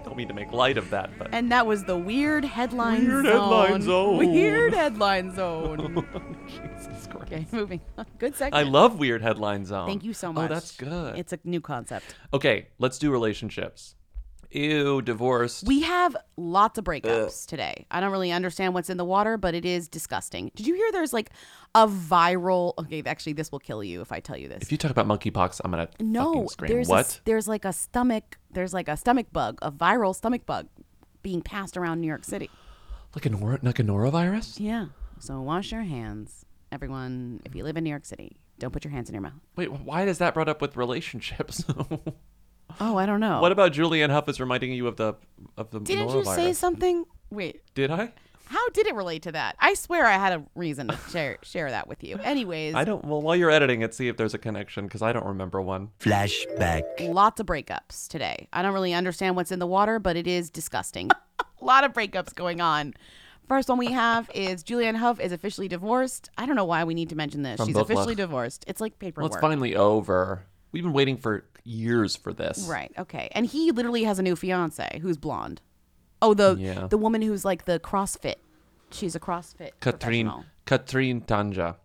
[0.06, 3.26] Don't mean to make light of that, but And that was the weird headline Weird
[3.26, 3.32] zone.
[3.34, 4.18] headline zone.
[4.18, 6.06] Weird headline zone.
[6.46, 7.32] Jesus Christ.
[7.32, 8.06] Okay, moving on.
[8.18, 9.88] Good I love weird headline zone.
[9.88, 10.38] Thank you so much.
[10.38, 10.50] Oh, much.
[10.50, 11.18] that's good.
[11.18, 12.14] It's a new concept.
[12.32, 13.96] Okay, let's do relationships.
[14.50, 15.66] Ew, divorced.
[15.66, 17.86] We have lots of breakups today.
[17.90, 20.50] I don't really understand what's in the water, but it is disgusting.
[20.54, 21.30] Did you hear there's like
[21.74, 24.62] a viral Okay, actually this will kill you if I tell you this.
[24.62, 26.68] If you talk about monkeypox, I'm gonna no, fucking scream.
[26.72, 27.16] there's what?
[27.16, 30.68] A, there's like a stomach there's like a stomach bug, a viral stomach bug
[31.22, 32.48] being passed around New York City.
[33.14, 34.56] like a nor- like a norovirus?
[34.58, 34.86] Yeah.
[35.18, 36.44] So wash your hands.
[36.72, 39.40] Everyone, if you live in New York City, don't put your hands in your mouth.
[39.56, 41.64] Wait, why is that brought up with relationships?
[42.80, 43.40] Oh, I don't know.
[43.40, 45.14] What about Julianne Hough is reminding you of the
[45.56, 47.04] of the Didn't you say something?
[47.30, 48.12] Wait, Did I?
[48.48, 49.56] how did it relate to that?
[49.58, 52.16] I swear I had a reason to share share that with you.
[52.22, 53.04] Anyways, I don't.
[53.04, 55.90] Well, while you're editing it, see if there's a connection because I don't remember one.
[56.00, 56.82] Flashback.
[57.12, 58.48] lots of breakups today.
[58.52, 61.10] I don't really understand what's in the water, but it is disgusting.
[61.10, 62.94] a lot of breakups going on.
[63.48, 66.30] First one we have is Julianne Hough is officially divorced.
[66.36, 67.56] I don't know why we need to mention this.
[67.58, 67.94] From She's Brooks Laich.
[67.94, 68.64] officially divorced.
[68.66, 69.32] It's like Well, paperwork.
[69.32, 70.42] it's finally over.
[70.76, 72.66] We've been waiting for years for this.
[72.68, 72.92] Right.
[72.98, 73.30] Okay.
[73.32, 75.62] And he literally has a new fiance who's blonde.
[76.20, 76.86] Oh, the Yeah.
[76.86, 78.36] the woman who's like the CrossFit.
[78.90, 80.44] She's a CrossFit Katrin professional.
[80.66, 81.76] Katrin Tanja.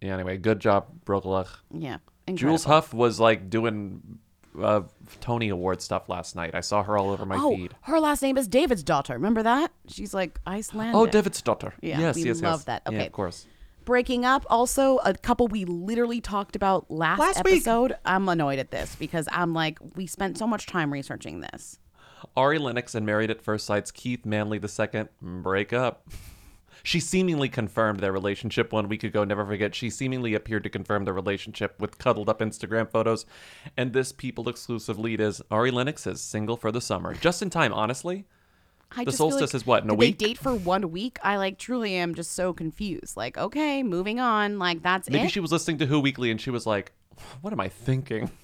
[0.00, 1.44] Yeah, anyway, good job, Brooklyn.
[1.70, 1.98] Yeah.
[2.32, 2.64] Jules.
[2.64, 4.18] Hough was like doing
[4.60, 4.82] uh,
[5.20, 6.54] Tony Award stuff last night.
[6.54, 7.74] I saw her all over my oh, feed.
[7.82, 9.12] her last name is David's daughter.
[9.12, 9.72] Remember that?
[9.88, 10.96] She's like Icelandic.
[10.96, 11.74] Oh, David's daughter.
[11.82, 12.64] Yeah, yes, we yes, love yes.
[12.64, 12.82] that.
[12.86, 13.06] Yeah, Okay.
[13.06, 13.46] of course.
[13.90, 14.46] Breaking up.
[14.48, 17.54] Also, a couple we literally talked about last, Last week.
[17.56, 17.96] episode.
[18.04, 21.80] I'm annoyed at this because I'm like, we spent so much time researching this.
[22.36, 26.08] Ari Lennox and Married at First Sight's Keith Manley II break up.
[26.82, 29.22] She seemingly confirmed their relationship one week ago.
[29.22, 33.26] Never forget, she seemingly appeared to confirm the relationship with cuddled up Instagram photos.
[33.76, 37.12] And this People exclusive lead is Ari Lennox is single for the summer.
[37.12, 38.24] Just in time, honestly.
[38.96, 40.18] I the solstice like, is what, in a week?
[40.18, 41.18] They date for one week.
[41.22, 43.16] I like truly am just so confused.
[43.16, 44.58] Like, okay, moving on.
[44.58, 45.30] Like that's Maybe it.
[45.30, 46.92] she was listening to Who Weekly and she was like,
[47.40, 48.30] what am I thinking?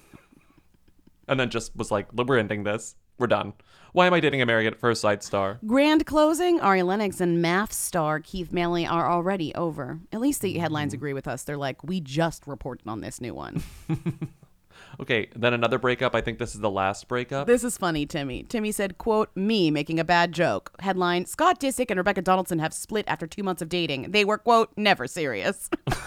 [1.29, 2.95] And then just was like, we're ending this.
[3.19, 3.51] We're done.
[3.91, 5.59] Why am I dating a Married at First Sight star?
[5.67, 6.61] Grand closing.
[6.61, 9.99] Ari Lennox and math star Keith Manley are already over.
[10.13, 10.61] At least the Mm-hmm.
[10.61, 11.43] headlines agree with us.
[11.43, 13.61] They're like, we just reported on this new one.
[14.99, 16.15] Okay, then another breakup.
[16.15, 17.45] I think this is the last breakup.
[17.45, 18.43] This is funny, Timmy.
[18.43, 20.71] Timmy said, quote, me making a bad joke.
[20.79, 24.11] Headline, Scott Disick and Rebecca Donaldson have split after two months of dating.
[24.11, 25.69] They were, quote, never serious.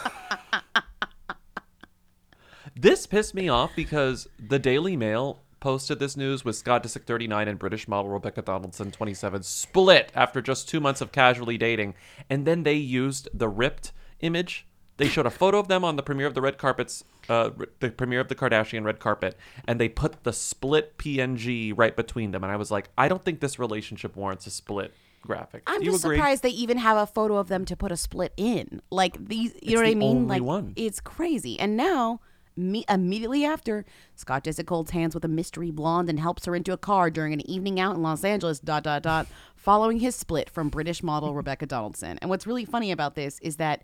[2.81, 7.47] This pissed me off because the Daily Mail posted this news with Scott Disick 39
[7.47, 11.95] and British model Rebecca Donaldson 27 split after just two months of casually dating.
[12.31, 14.67] And then they used the ripped image.
[15.01, 17.91] They showed a photo of them on the premiere of the red carpets, uh, the
[17.91, 19.37] premiere of the Kardashian red carpet,
[19.67, 22.45] and they put the split PNG right between them.
[22.45, 24.93] And I was like, I don't think this relationship warrants a split
[25.23, 25.63] graphic.
[25.67, 26.17] I'm just agree?
[26.17, 28.81] surprised they even have a photo of them to put a split in.
[28.91, 30.17] Like these, you It's know what I mean?
[30.19, 30.73] only like one.
[30.77, 31.59] it's crazy.
[31.61, 32.21] And now,
[32.57, 33.85] me immediately after,
[34.17, 37.33] Scott Disick holds hands with a mystery blonde and helps her into a car during
[37.33, 38.61] an evening out in Los Angeles.
[38.61, 39.27] Dot dot dot.
[39.57, 42.19] Following his split from British model Rebecca Donaldson.
[42.21, 43.83] And what's really funny about this is that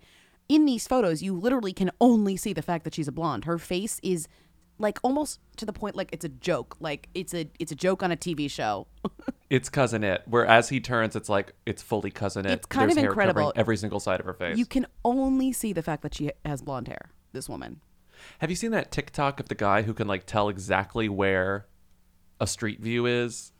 [0.48, 3.44] in these photos, you literally can only see the fact that she's a blonde.
[3.44, 4.28] Her face is
[4.78, 6.76] like almost to the point like it's a joke.
[6.80, 8.86] Like it's a it's a joke on a TV show.
[9.48, 10.22] It's cousin it.
[10.26, 12.50] Where as he turns, it's like it's fully cousin it.
[12.50, 13.52] It's kind There's of incredible.
[13.54, 14.58] Every single side of her face.
[14.58, 17.10] You can only see the fact that she has blonde hair.
[17.32, 17.80] This woman.
[18.40, 21.68] Have you seen that TikTok of the guy who can like tell exactly where
[22.40, 23.52] a street view is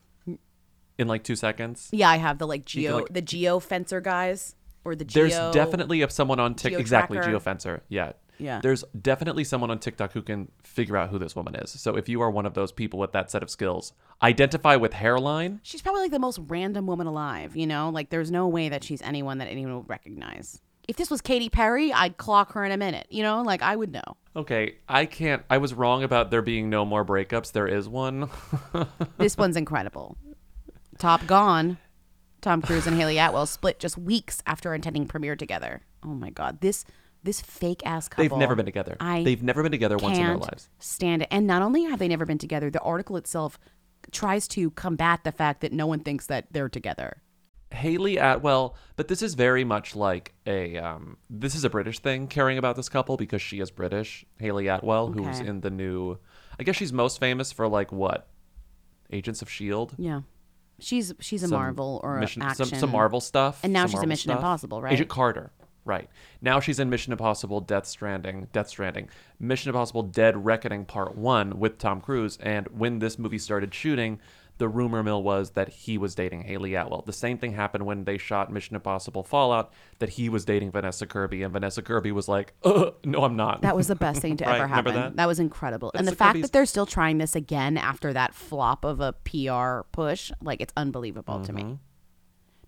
[0.99, 1.89] in like two seconds?
[1.93, 4.57] Yeah, I have the like geo like- the geo fencer guys
[4.87, 5.29] or the geo.
[5.29, 7.39] There's definitely of someone on TikTok exactly Geo-tracker.
[7.39, 7.81] geofencer.
[7.89, 8.13] Yeah.
[8.39, 8.61] Yeah.
[8.63, 11.71] There's definitely someone on TikTok who can figure out who this woman is.
[11.71, 14.93] So if you are one of those people with that set of skills, identify with
[14.93, 15.61] hairline.
[15.63, 17.57] She's probably like the most random woman alive.
[17.57, 20.61] You know, like there's no way that she's anyone that anyone would recognize.
[20.87, 23.07] If this was Katy Perry, I'd clock her in a minute.
[23.11, 24.17] You know, like I would know.
[24.37, 25.43] Okay, I can't.
[25.49, 27.53] I was wrong about there being no more breakups.
[27.53, 28.29] There is one.
[29.19, 30.17] This one's incredible.
[30.99, 31.79] Top Gone.
[32.47, 35.83] Tom Cruise and Hayley Atwell split just weeks after attending premiere together.
[36.05, 36.85] Oh my god, this
[37.25, 38.23] this fake ass couple.
[38.23, 38.97] They've never been together.
[39.01, 40.69] I They've never been together once in their lives.
[40.79, 41.29] Stand it.
[41.33, 43.59] And not only have they never been together, the article itself
[44.13, 47.21] tries to combat the fact that no one thinks that they're together.
[47.73, 52.29] Hayley Atwell, but this is very much like a um this is a British thing
[52.29, 54.25] caring about this couple because she is British.
[54.39, 56.17] Hayley Atwell, who's in the new
[56.61, 58.29] I guess she's most famous for like what?
[59.11, 59.97] Agents of Shield.
[59.99, 60.21] Yeah.
[60.79, 62.67] She's she's a Some Marvel or a mission, action.
[62.67, 63.61] some, some Marvel stuff.
[63.63, 64.39] And now she's a Marvel Mission stuff.
[64.39, 64.93] Impossible, right?
[64.93, 65.51] Agent Carter.
[65.85, 66.11] Right.
[66.43, 69.09] Now she's in Mission Impossible Death Stranding, Death Stranding.
[69.39, 74.19] Mission Impossible Dead Reckoning Part 1 with Tom Cruise and when this movie started shooting,
[74.59, 77.03] the rumor mill was that he was dating Hayley Atwell.
[77.03, 81.07] The same thing happened when they shot Mission Impossible Fallout that he was dating Vanessa
[81.07, 84.37] Kirby and Vanessa Kirby was like, "Uh, no, I'm not." That was the best thing
[84.39, 85.15] to Right, ever happen.
[85.15, 85.27] that?
[85.27, 85.91] was incredible.
[85.95, 89.13] and the fact Kirby's- that they're still trying this again after that flop of a
[89.25, 91.79] PR push, like it's unbelievable to me.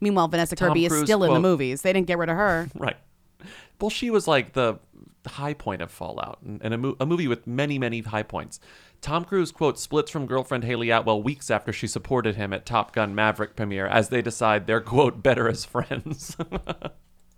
[0.01, 0.65] Meanwhile, Vanessa Mm-hmm.
[0.65, 1.83] Tom Kirby is still in the movies.
[1.83, 2.69] They didn't get rid of her.
[2.75, 2.97] Right.
[3.81, 4.79] Well, she was like the
[5.27, 8.61] high point of Fallout and, and a, mo- a movie with many, many high points.
[9.01, 12.93] Tom Cruise, quote, splits from girlfriend Hayley Atwell weeks after she supported him at Top
[12.93, 16.37] Gun Maverick premiere as they decide they're, quote, better as friends.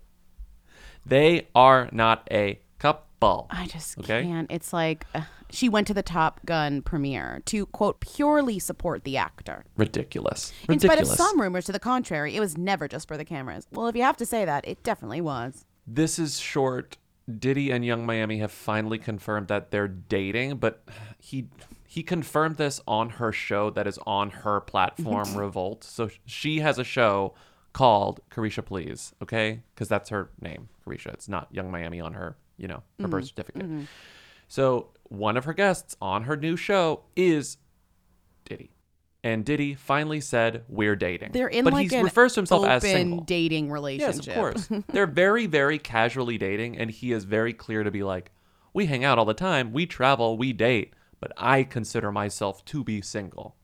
[1.05, 3.47] they are not a couple.
[3.51, 4.23] I just okay?
[4.23, 4.47] can't.
[4.49, 9.17] It's like uh, she went to the Top Gun premiere to quote purely support the
[9.17, 9.65] actor.
[9.77, 10.51] Ridiculous.
[10.67, 13.67] In spite of some rumors to the contrary, it was never just for the cameras.
[13.71, 15.65] Well, if you have to say that, it definitely was.
[15.85, 16.97] This is short.
[17.39, 20.83] Diddy and Young Miami have finally confirmed that they're dating, but
[21.19, 21.47] he
[21.87, 25.83] he confirmed this on her show that is on her platform Revolt.
[25.83, 27.33] So she has a show
[27.73, 29.61] called Caresha Please, okay?
[29.75, 31.07] Because that's her name, Caresha.
[31.13, 33.69] It's not Young Miami on her, you know, her birth Mhm, certificate.
[33.69, 33.87] mhm.
[34.47, 37.57] So one of her guests on her new show is
[38.45, 38.71] Diddy.
[39.23, 42.61] And Diddy finally said, "We're dating." They're in but like he an refers to himself
[42.61, 43.21] open as single.
[43.21, 44.25] dating relationship.
[44.25, 44.83] Yes, of course.
[44.87, 48.31] They're very, very casually dating, and he is very clear to be like,
[48.73, 52.83] we hang out all the time, we travel, we date, but I consider myself to
[52.83, 53.55] be single,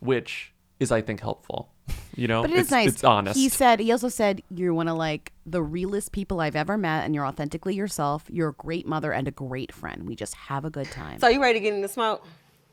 [0.00, 1.70] which is, I think, helpful.
[2.16, 2.88] You know, But it is it's, nice.
[2.88, 3.38] It's honest.
[3.38, 7.04] He said he also said you're one of like the realest people I've ever met,
[7.04, 8.24] and you're authentically yourself.
[8.28, 10.08] You're a great mother and a great friend.
[10.08, 11.20] We just have a good time.
[11.20, 12.26] So are you ready to get in the smoke?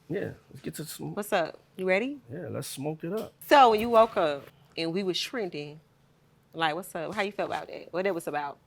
[0.09, 1.15] Yeah, let's get to some.
[1.15, 1.57] What's up?
[1.77, 2.19] You ready?
[2.31, 3.33] Yeah, let's smoke it up.
[3.47, 4.47] So when you woke up
[4.77, 5.79] and we was trending,
[6.53, 7.13] like what's up?
[7.15, 7.91] How you felt about that?
[7.91, 8.57] What it was about?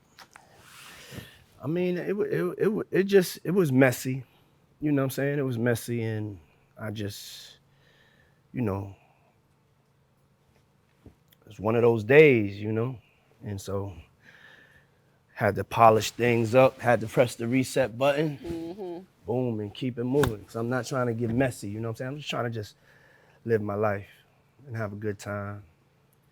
[1.62, 4.24] I mean, it it it it just it was messy.
[4.80, 5.38] You know what I'm saying?
[5.38, 6.38] It was messy, and
[6.78, 7.58] I just,
[8.52, 8.94] you know,
[11.48, 12.96] it's one of those days, you know,
[13.44, 13.92] and so
[15.34, 18.98] had to polish things up, had to press the reset button, Mm-hmm.
[19.28, 20.42] Boom, and keep it moving.
[20.44, 21.68] Cause I'm not trying to get messy.
[21.68, 22.08] You know what I'm saying?
[22.08, 22.74] I'm just trying to just
[23.44, 24.08] live my life
[24.66, 25.62] and have a good time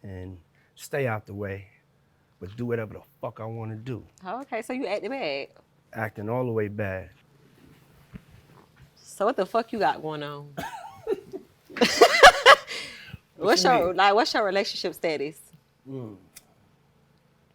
[0.03, 0.39] and
[0.75, 1.69] stay out the way,
[2.41, 4.03] but do whatever the fuck I want to do.
[4.25, 5.49] Oh, okay, so you acted bad.
[5.93, 7.11] Acting all the way bad.
[8.97, 10.53] So what the fuck you got going on?
[13.37, 13.97] What what's you your mean?
[13.97, 14.15] like?
[14.15, 15.37] What's your relationship status?
[15.89, 16.17] Mm.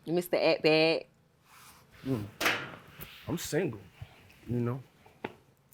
[0.06, 0.36] You Mr.
[0.40, 1.06] Act Bad.
[2.08, 2.24] Mm.
[3.28, 3.80] I'm single,
[4.48, 4.80] you know.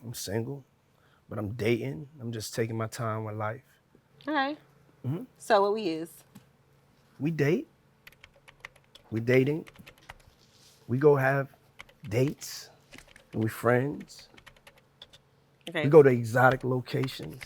[0.04, 0.64] I'm single,
[1.30, 2.08] but I'm dating.
[2.22, 3.62] I'm just taking my time with life.
[4.28, 4.58] All right.
[5.06, 5.26] Mhm.
[5.38, 6.10] So what we is?
[7.20, 7.68] We date.
[9.12, 9.68] We dating.
[10.88, 11.48] We go have
[12.10, 12.70] dates.
[13.34, 14.30] And we friends.
[15.70, 15.84] Okay.
[15.84, 17.42] We go to exotic locations.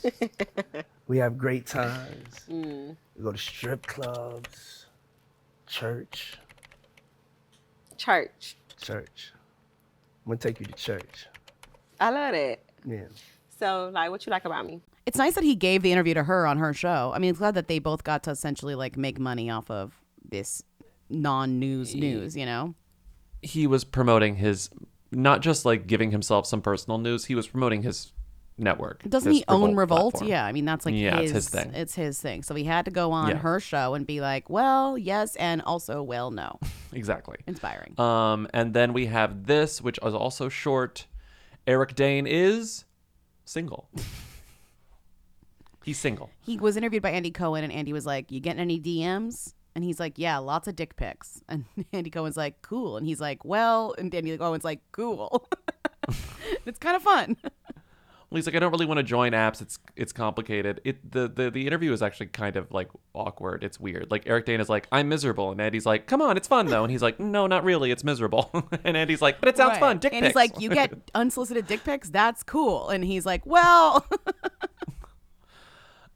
[1.08, 2.36] we have great times.
[2.50, 2.96] Mm.
[3.16, 4.86] We go to strip clubs,
[5.66, 6.38] church,
[7.98, 8.58] Church.
[8.80, 9.34] church.
[10.26, 11.28] I'm gonna take you to church.
[12.02, 12.60] I love that.
[12.86, 13.06] Yeah.
[13.60, 14.82] So like, what you like about me?
[15.06, 17.12] It's nice that he gave the interview to her on her show.
[17.16, 19.94] I mean, it's glad that they both got to essentially like make money off of
[20.30, 20.64] this
[21.10, 22.76] non-news news, you know?
[23.42, 24.70] He was promoting his,
[25.12, 27.26] not just like giving himself some personal news.
[27.26, 28.14] He was promoting his
[28.58, 29.02] network.
[29.10, 30.14] Doesn't his he own Revolt?
[30.14, 30.30] platform.
[30.30, 31.74] Yeah, I mean that's like yeah, his, it's his thing.
[31.74, 32.44] It's his thing.
[32.44, 33.38] So he had to go on Yeah.
[33.38, 36.60] her show and be like, "Well, yes, and also, well, no."
[36.94, 37.38] Exactly.
[37.48, 37.98] Inspiring.
[37.98, 41.08] Um, and then we have this, which is also short.
[41.68, 42.86] Eric Dane is
[43.46, 43.90] single.
[45.84, 46.30] He's single.
[46.40, 49.84] He was interviewed by Andy Cohen, and Andy was like, "You getting any DMs?" And
[49.84, 53.44] he's like, "Yeah, lots of dick pics." And Andy Cohen's like, "Cool." And he's like,
[53.46, 55.48] "Well," and Andy Cohen's like, "Cool."
[56.66, 57.38] it's kind of fun.
[58.34, 59.62] He's like, I don't really want to join apps.
[59.62, 60.80] It's it's complicated.
[60.86, 63.64] It the, the the interview is actually kind of like awkward.
[63.64, 64.10] It's weird.
[64.10, 66.84] Like Eric Dane is like, I'm miserable, and Andy's like, Come on, it's fun though,
[66.84, 67.92] and he's like, No, not really.
[67.92, 68.50] It's miserable.
[68.86, 69.80] and Andy's like, But it sounds Right.
[69.80, 69.98] fun.
[70.00, 72.10] Dick and he's like, "You get unsolicited dick pics?
[72.10, 74.06] That's cool." And he's like, "Well."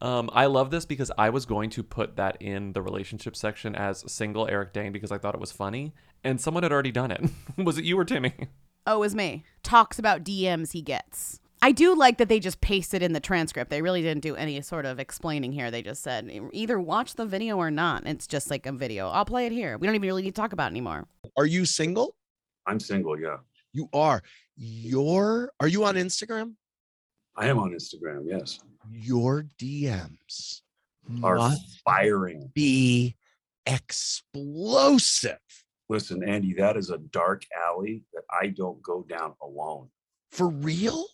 [0.01, 3.75] Um, I love this because I was going to put that in the relationship section
[3.75, 5.93] as single Eric Dane because I thought it was funny,
[6.23, 7.23] and someone had already done it.
[7.57, 8.33] was it you or Timmy?
[8.85, 9.45] Oh, it was me.
[9.63, 11.39] Talks about DMs he gets.
[11.65, 13.71] I do like that they just pasted in the transcript.
[13.71, 15.71] They really didn't do any sort of explaining here.
[15.71, 18.05] They just said either watch the video or not.
[18.05, 19.07] It's just like a video.
[19.09, 19.75] I'll play it here.
[19.79, 21.07] We don't even really need to talk about it anymore.
[21.35, 22.17] Are you single?
[22.67, 23.37] I'm single, yeah.
[23.73, 24.21] You are.
[24.55, 26.53] Your are you on Instagram?
[27.35, 28.59] I am on Instagram, yes.
[28.91, 30.61] Your DMs
[31.23, 32.51] Are must firing.
[32.53, 33.15] be
[33.65, 35.39] explosive.
[35.89, 39.89] Listen, Andy, that is a dark alley that I don't go down alone.
[40.29, 41.07] For real?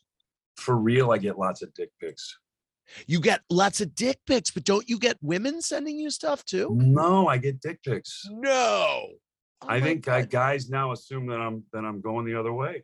[0.61, 2.37] For real, I get lots of dick pics.
[3.07, 6.69] You get lots of dick pics, but don't you get women sending you stuff too?
[6.73, 8.23] No, I get dick pics.
[8.29, 9.07] No.
[9.67, 12.83] I think uh, guys now assume that I'm that I'm going the other way,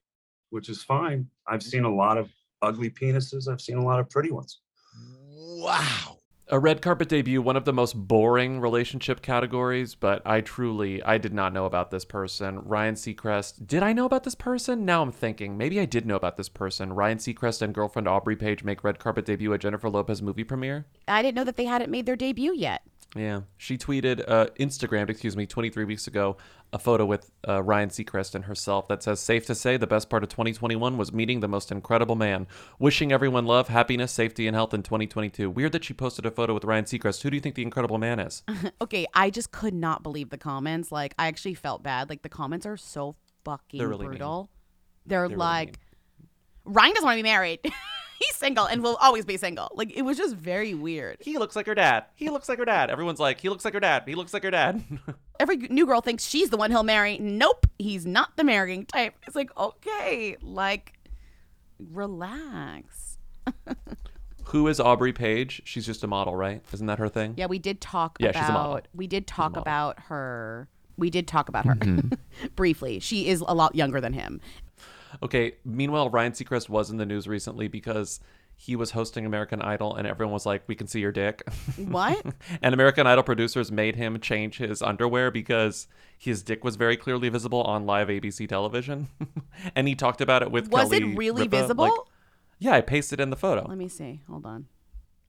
[0.49, 1.27] which is fine.
[1.47, 2.29] I've seen a lot of
[2.61, 3.51] ugly penises.
[3.51, 4.61] I've seen a lot of pretty ones.
[5.29, 6.16] Wow.
[6.49, 11.17] A red carpet debut, one of the most boring relationship categories, but I truly I
[11.17, 12.59] did not know about this person.
[12.59, 13.67] Ryan Seacrest.
[13.67, 14.85] Did I know about this person?
[14.85, 16.93] Now I'm thinking maybe I did know about this person.
[16.93, 20.85] Ryan Seacrest and girlfriend Aubrey Paige make red carpet debut at Jennifer Lopez movie premiere.
[21.05, 22.81] I didn't know that they hadn't made their debut yet.
[23.17, 26.37] Yeah, she tweeted, uh, Instagrammed, excuse me, 23 weeks ago,
[26.73, 30.09] a photo with uh, Ryan Seacrest and herself that says, "Safe to say, the best
[30.09, 32.47] part of 2021 was meeting the most incredible man.
[32.77, 36.53] Wishing everyone love, happiness, safety, and health in 2022." Weird that she posted a photo
[36.53, 37.21] with Ryan Seacrest.
[37.23, 38.43] Who do you think the incredible man is?
[38.81, 40.91] okay, I just could not believe the comments.
[40.91, 42.09] Like, I actually felt bad.
[42.09, 43.15] Like, the comments are so
[43.45, 44.09] fucking They're really mean.
[44.09, 44.49] brutal.
[45.05, 45.79] They're, really like,
[46.65, 47.59] Ryan doesn't want to be married.
[48.19, 49.69] He's single and will always be single.
[49.75, 51.17] Like, it was just very weird.
[51.21, 52.05] He looks like her dad.
[52.15, 52.89] He looks like her dad.
[52.89, 54.03] Everyone's like, he looks like her dad.
[54.07, 54.83] He looks like her dad.
[55.39, 57.17] Every new girl thinks she's the one he'll marry.
[57.19, 59.13] Nope, he's not the marrying type.
[59.27, 60.93] It's like, okay, like,
[61.79, 63.17] relax.
[64.45, 65.61] Who is Aubrey Paige?
[65.65, 66.63] She's just a model, right?
[66.73, 67.33] Isn't that her thing?
[67.37, 68.71] Yeah, we did talk Yeah, she's a model.
[68.73, 70.69] about we did talk about her.
[70.97, 72.17] We did talk about her Mhm.
[72.55, 72.99] briefly.
[72.99, 74.39] She is a lot younger than him.
[75.23, 75.53] Okay.
[75.65, 78.19] Meanwhile, Ryan Seacrest was in the news recently because
[78.59, 81.43] he was hosting American Idol, and everyone was like, "We can see your dick."
[81.77, 82.25] What?
[82.61, 85.87] and American Idol producers made him change his underwear because
[86.17, 89.09] his dick was very clearly visible on live ABC television,
[89.75, 91.83] and he talked about it with Was it Kelly really Ripa, visible?
[91.83, 91.93] like-
[92.57, 93.63] Yeah, I pasted in the photo.
[93.67, 94.21] Let me see.
[94.27, 94.65] Hold on.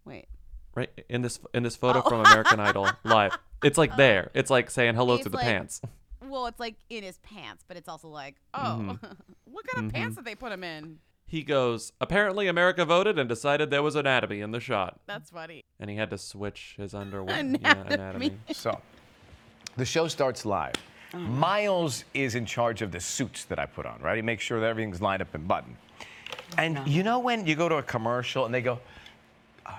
[0.07, 0.29] Wait.
[0.75, 2.09] Right in this in this photo oh.
[2.09, 3.37] from American Idol live.
[3.63, 4.31] It's like there.
[4.33, 5.83] It's like saying hello It's to the like- pants.
[6.29, 8.99] Well, it's like in his pants, but it's also like, oh, Mhm.
[9.45, 10.17] what kind of pants Mhm.
[10.19, 10.99] did they put him in?
[11.27, 14.99] He goes, apparently America voted and decided there was anatomy in the shot.
[15.07, 15.63] That's funny.
[15.79, 17.37] And he had to switch his underwear.
[17.39, 17.59] Anatomy.
[17.63, 18.39] Yeah, anatomy.
[18.53, 18.81] So,
[19.77, 20.75] the show starts live.
[21.15, 24.17] Miles is in charge of the suits that I put on, right?
[24.17, 25.77] He makes sure that everything's lined up and buttoned.
[26.57, 28.79] And you know when you go to a commercial and they go,
[29.67, 29.73] uh,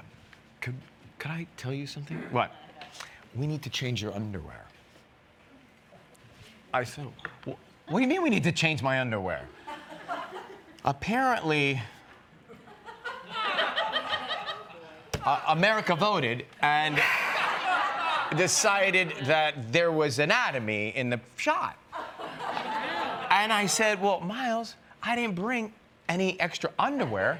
[0.61, 0.75] could,
[1.19, 2.17] could I tell you something?
[2.31, 2.51] What?
[3.35, 4.65] We need to change your underwear.
[6.73, 7.05] I said,
[7.45, 7.49] "Wh-
[7.91, 9.41] what do you mean we need to change my underwear?
[10.85, 11.81] Apparently,
[15.25, 16.99] uh, America voted and
[18.37, 21.75] decided that there was anatomy in the shot.
[23.31, 25.73] And I said, Well, Miles, I didn't bring
[26.07, 27.39] any extra underwear.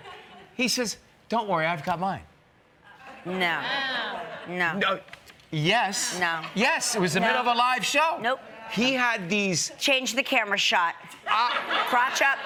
[0.55, 0.97] He says,
[1.29, 2.21] Don't worry, I've got mine.
[3.25, 3.61] No.
[4.47, 4.77] No.
[4.77, 4.99] No.
[5.51, 6.19] Yes.
[6.19, 6.41] No.
[6.55, 7.27] Yes, it was the No.
[7.27, 8.17] middle of a live show.
[8.21, 8.39] Nope.
[8.71, 9.71] He had these.
[9.79, 10.95] Change the camera shot.
[11.27, 11.85] Ah.
[11.89, 12.37] Crotch up.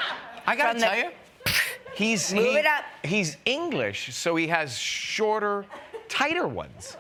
[0.48, 1.10] I gotta From the- tell you,
[1.96, 2.84] he's Move he- it up.
[3.04, 5.66] He's English, so he has shorter,
[6.10, 6.98] tighter ones.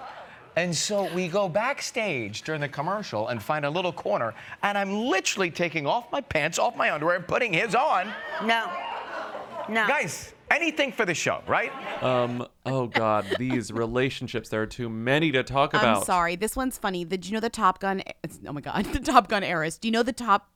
[0.55, 4.93] And so we go backstage during the commercial and find a little corner, and I'm
[4.93, 8.13] literally taking off my pants, off my underwear, and putting his on.
[8.45, 8.69] No.
[9.67, 9.87] No.
[9.87, 11.71] Guys, anything for the show, right?
[12.03, 12.45] Um.
[12.65, 14.49] Oh God, these relationships.
[14.49, 15.97] There are too many to talk about.
[15.97, 16.35] I'm sorry.
[16.35, 17.05] This one's funny.
[17.05, 18.03] Did you know the Top Gun?
[18.47, 19.77] Oh my God, the Top Gun heiress.
[19.77, 20.49] Do you know the Top Top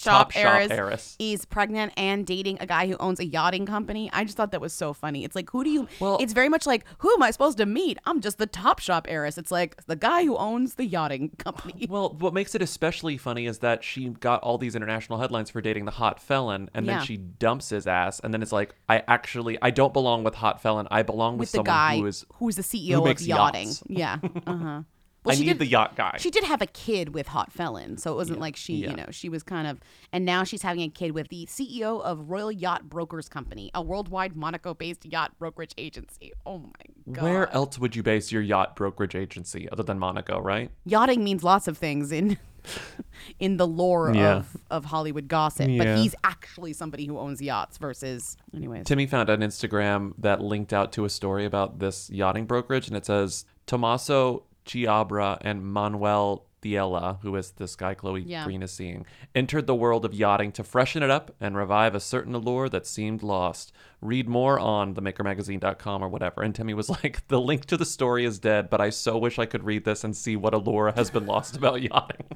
[0.00, 1.16] Shop Shop heiress, heiress.
[1.18, 4.10] is pregnant and dating a guy who owns a yachting company?
[4.12, 5.24] I just thought that was so funny.
[5.24, 5.88] It's like, who do you?
[6.00, 7.98] Well, it's very much like, who am I supposed to meet?
[8.06, 9.36] I'm just the Top Shop heiress.
[9.38, 11.86] It's like the guy who owns the yachting company.
[11.88, 15.60] Well, what makes it especially funny is that she got all these international headlines for
[15.60, 16.98] dating the hot felon, and Yeah.
[16.98, 20.34] then she dumps his ass, and then it's like, I actually, I don't belong with
[20.34, 20.88] hot felon.
[20.90, 23.66] I belong with, with the someone guy who is who's the CEO who of yachting.
[23.68, 23.82] yachts.
[23.86, 24.18] Yeah.
[24.46, 24.82] Uh huh.
[25.26, 26.16] I need the yacht guy.
[26.18, 28.90] She did have a kid with Hot Felon, so it wasn't like she, Yeah.
[28.90, 29.78] you know, she was kind of,
[30.12, 33.82] and now she's having a kid with the CEO of Royal Yacht Brokers Company, a
[33.82, 36.32] worldwide Monaco-based yacht brokerage agency.
[36.46, 37.22] Oh my god!
[37.24, 40.70] Where else would you base your yacht brokerage agency other than Monaco, right?
[40.86, 42.38] Yachting means lots of things in
[43.38, 44.36] in the lore Yeah.
[44.36, 47.78] of of Hollywood gossip, but he's actually somebody who owns yachts.
[47.78, 52.46] Versus, anyways, Timmy found an Instagram that linked out to a story about this yachting
[52.46, 58.44] brokerage, and it says Tommaso Chiabra and Manuel Diella, who is this guy Chloe Yeah.
[58.44, 59.04] Green is seeing,
[59.34, 62.86] entered the world of yachting to freshen it up and revive a certain allure that
[62.86, 63.72] seemed lost.
[64.00, 66.42] Read more on themakermagazine.com or whatever.
[66.42, 69.38] And Timmy was like, The link to the story is dead, but I so wish
[69.38, 72.26] I could read this and see what allure has been lost about yachting.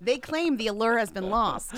[0.00, 1.74] they claim the allure has been lost.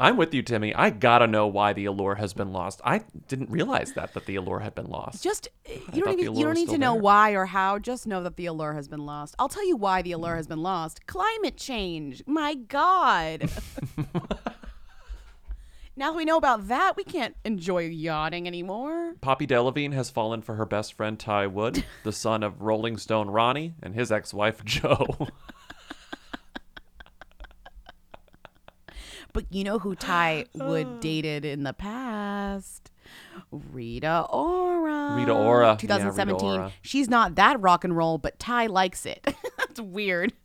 [0.00, 0.72] I'm with you, Timmy.
[0.74, 2.80] I gotta know why the allure has been lost.
[2.84, 5.24] I didn't realize that that the allure had been lost.
[5.24, 7.02] Just eh, you thought don't even you don't need to know there.
[7.02, 7.78] why or how.
[7.80, 9.34] Just know that the allure has been lost.
[9.38, 11.06] I'll tell you why the allure has been lost.
[11.06, 12.22] Climate change.
[12.26, 13.50] My God.
[15.96, 19.14] now that we know about that, we can't enjoy yachting anymore.
[19.20, 23.30] Poppy Delevingne has fallen for her best friend Ty Wood, the son of Rolling Stone
[23.30, 25.28] Ronnie and his ex-wife Jo.
[29.32, 32.90] But you know who Ty Wood dated in the past?
[33.50, 35.16] Rita Ora.
[35.16, 35.66] Rita Ora.
[35.66, 36.48] Yeah, Rita 2017.
[36.48, 36.72] Ora.
[36.82, 39.22] She's not that rock and roll, but Ty likes it.
[39.58, 40.32] That's weird.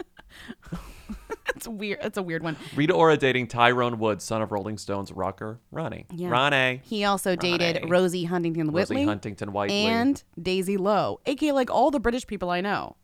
[1.45, 1.99] That's weird.
[2.01, 2.55] That's a weird one.
[2.75, 6.05] Rita Ora dating Tyrone Wood, son of Rolling Stones rocker Ronnie.
[6.13, 6.29] Yeah.
[6.29, 6.81] Ronnie.
[6.83, 7.91] He also dated Ronnie.
[7.91, 9.85] Rosie Huntington Rosie Huntington Whiteley.
[9.85, 12.95] And Daisy Lowe, aka like all the British people I know.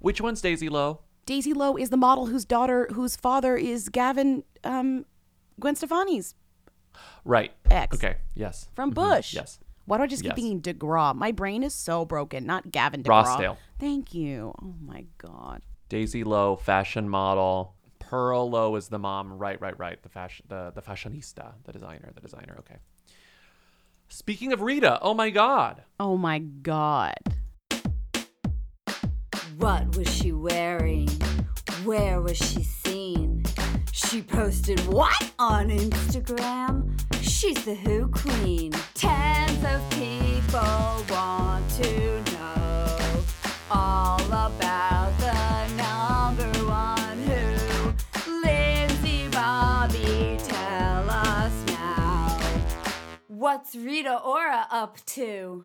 [0.00, 1.00] Which one's Daisy Lowe?
[1.24, 5.06] Daisy Lowe is the model whose daughter, whose father is Gavin, um,
[5.60, 6.34] Gwen Stefani's
[7.24, 7.52] Right.
[7.70, 7.96] Ex.
[7.96, 8.16] Okay.
[8.34, 8.68] Yes.
[8.74, 8.94] from Mhm.
[8.94, 9.34] Bush.
[9.34, 9.58] Yes.
[9.86, 10.36] Why do I just keep Yes.
[10.36, 11.14] thinking DeGraw?
[11.14, 12.46] My brain is so broken.
[12.46, 13.24] Not Gavin DeGraw.
[13.24, 13.56] Rossdale.
[13.78, 14.54] Thank you.
[14.62, 15.62] Oh my God.
[15.88, 17.74] Daisy Lowe, fashion model.
[17.98, 19.32] Pearl Lowe is the mom.
[19.34, 20.02] Right, right, right.
[20.02, 22.56] The fashion, the the fashionista, the designer, the designer.
[22.60, 22.76] Okay.
[24.08, 25.82] Speaking of Rita, oh my God.
[25.98, 27.14] Oh my God.
[29.58, 31.08] What was she wearing?
[31.84, 33.44] Where was she seen?
[33.96, 37.00] She posted what on Instagram?
[37.22, 38.72] She's the Who Queen.
[38.94, 43.24] Tens of people want to know
[43.70, 48.42] all about the number one Who.
[48.42, 52.36] Lindsey Bobby, tell us now.
[53.28, 55.64] What's Rita Ora up to?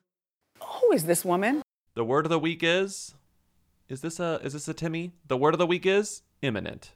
[0.61, 1.63] Who is this woman?
[1.95, 3.15] The word of the week is.
[3.89, 5.13] Is this a is this a Timmy?
[5.27, 6.91] The word of the week is imminent.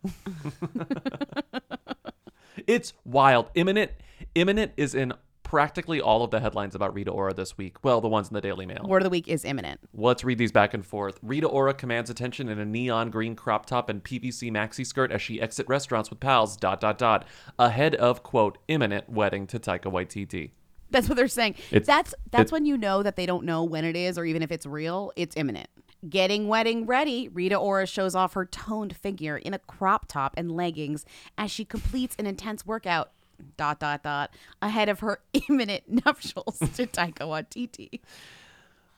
[2.67, 3.49] it's wild.
[3.55, 3.91] Imminent.
[4.35, 7.83] Imminent is in practically all of the headlines about Rita Ora this week.
[7.83, 8.85] Well, the ones in the Daily Mail.
[8.87, 9.79] Word of the week is imminent.
[9.93, 11.19] Let's read these back and forth.
[11.23, 15.21] Rita Ora commands attention in a neon green crop top and PVC maxi skirt as
[15.21, 16.55] she exit restaurants with pals.
[16.57, 17.25] Dot dot dot.
[17.57, 20.51] Ahead of quote imminent wedding to Taika Waititi.
[20.91, 21.55] That's what they're saying.
[21.71, 24.43] It's- that's that's when you know that they don't know when it is or even
[24.43, 25.11] if it's real.
[25.15, 25.67] It's imminent.
[26.09, 30.51] Getting wedding ready, Rita Ora shows off her toned figure in a crop top and
[30.51, 31.05] leggings
[31.37, 33.11] as she completes an intense workout.
[33.57, 34.31] Dot dot dot.
[34.61, 37.99] Ahead of her imminent nuptials to Taika Waititi.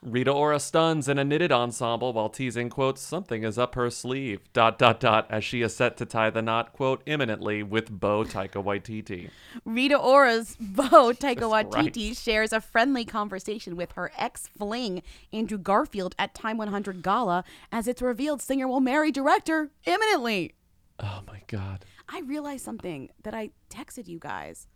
[0.06, 4.40] Rita Ora stuns in a knitted ensemble while teasing, quote, something is up her sleeve,
[4.52, 8.22] dot, dot, dot, as she is set to tie the knot, quote, imminently with beau
[8.22, 9.30] Taika Waititi.
[9.64, 12.22] Rita Ora's beau Taika Waititi, Christ.
[12.22, 15.02] shares a friendly conversation with her ex fling,
[15.32, 17.42] Andrew Garfield, at Time 100 Gala,
[17.72, 20.54] as it's revealed singer will marry director imminently.
[21.00, 21.84] Oh my God.
[22.08, 24.68] I realized something that I texted you guys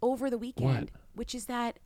[0.00, 1.78] over the weekend, which is that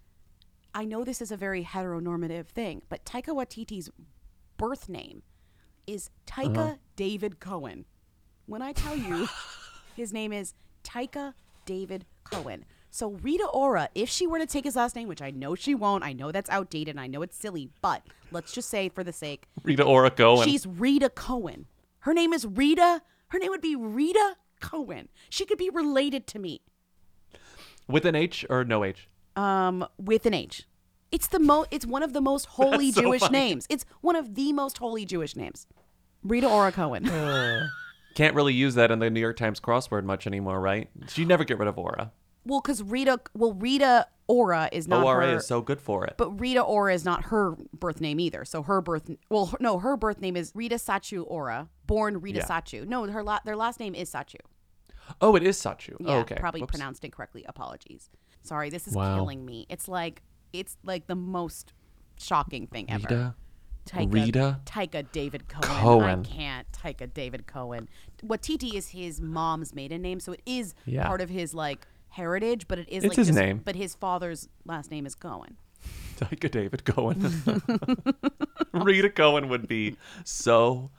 [0.74, 3.90] I know this is a very heteronormative thing, but Taika Waititi's
[4.56, 5.22] birth name
[5.86, 6.74] is Taika Uh-huh.
[6.96, 7.84] David Cohen.
[8.46, 9.28] When I tell you
[9.96, 12.64] his name is Taika David Cohen.
[12.90, 15.74] So Rita Ora, if she were to take his last name, which I know she
[15.74, 19.02] won't, I know that's outdated, and I know it's silly, but let's just say for
[19.02, 20.46] the sake, Rita Ora Cohen.
[20.48, 21.66] she's Rita Cohen.
[22.00, 23.02] Her name is Rita.
[23.28, 25.08] Her name would be Rita Cohen.
[25.28, 26.60] She could be related to me.
[27.88, 29.08] With an H or no H?
[29.36, 30.66] Um, with an H.
[31.12, 31.64] It's the mo.
[31.70, 33.32] It's one of the most holy That's so Jewish funny.
[33.38, 33.66] names.
[33.70, 35.66] It's one of the most holy Jewish names.
[36.22, 37.04] Rita Ora Cohen.
[38.14, 40.88] Can't really use that in the New York Times crossword much anymore, right?
[41.14, 42.12] You never get rid of Ora.
[42.44, 43.20] well, because Rita.
[43.34, 45.36] Well, Rita Ora is not ORA her.
[45.36, 46.14] is so good for it.
[46.16, 48.44] but Rita Ora is not her birth name either.
[48.44, 49.10] So her birth.
[49.30, 52.46] Well, her, no, her birth name is Rita Sachu Ora, born Rita Yeah.
[52.46, 52.86] Sachu.
[52.86, 54.36] No, her la- their last name is Sachu.
[55.20, 55.96] Oh, it is Sachu.
[56.00, 56.36] Yeah, oh, okay.
[56.36, 56.70] probably Whoops.
[56.70, 57.44] pronounced incorrectly.
[57.46, 58.08] Apologies.
[58.44, 59.16] Sorry, this is Wow.
[59.16, 59.66] killing me.
[59.68, 60.22] It's like
[60.52, 61.72] it's like the most
[62.18, 63.02] shocking thing ever.
[63.08, 63.34] Rita?
[63.86, 64.60] Taika, Rita?
[64.64, 65.80] Taika David Cohen.
[65.82, 66.20] Cohen.
[66.20, 66.66] I can't.
[66.72, 67.88] Taika David Cohen.
[68.22, 71.06] What Waititi is his mom's maiden name, so it is Yeah.
[71.06, 73.60] part of his like heritage, but it is It's like his just- name.
[73.64, 75.56] But his father's last name is Cohen.
[76.16, 77.20] Taika David Cohen.
[78.72, 80.90] Rita Cohen would be so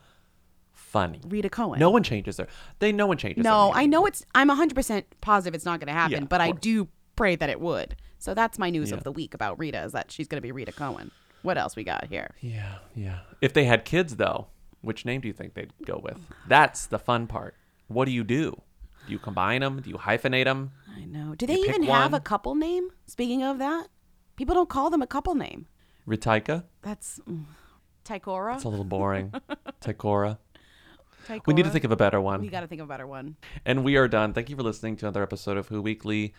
[0.72, 1.20] funny.
[1.26, 1.78] Rita Cohen.
[1.80, 2.46] No one changes their.
[2.78, 3.42] They no one changes.
[3.44, 3.72] No.
[3.74, 4.24] I know it's.
[4.34, 7.48] I'm 100 percent positive it's not going to happen, Yeah, but I do pray that
[7.50, 7.96] it would.
[8.18, 8.96] So that's my news Yeah.
[8.98, 11.10] of the week about Rita is that she's going to be Rita Cohen.
[11.42, 12.34] What else we got here?
[12.40, 13.20] Yeah, yeah.
[13.40, 14.48] If they had kids, though,
[14.80, 16.18] which name do you think they'd go with?
[16.48, 17.54] That's the fun part.
[17.88, 18.62] What do you do?
[19.06, 19.80] Do you combine them?
[19.80, 20.72] Do you hyphenate them?
[20.96, 21.34] I know.
[21.36, 22.88] Do they even have a couple name?
[23.06, 23.88] Speaking of that,
[24.34, 25.66] people don't call them a couple name.
[26.08, 26.64] Ritaika?
[26.82, 27.44] That's mm,
[28.04, 28.52] Taikora.
[28.54, 29.32] That's a little boring.
[29.80, 30.38] Taikora.
[31.46, 32.40] We need to think of a better one.
[32.40, 33.36] We got to think of a better one.
[33.64, 34.32] And we are done.
[34.32, 36.34] Thank you for listening to another episode of Who Weekly.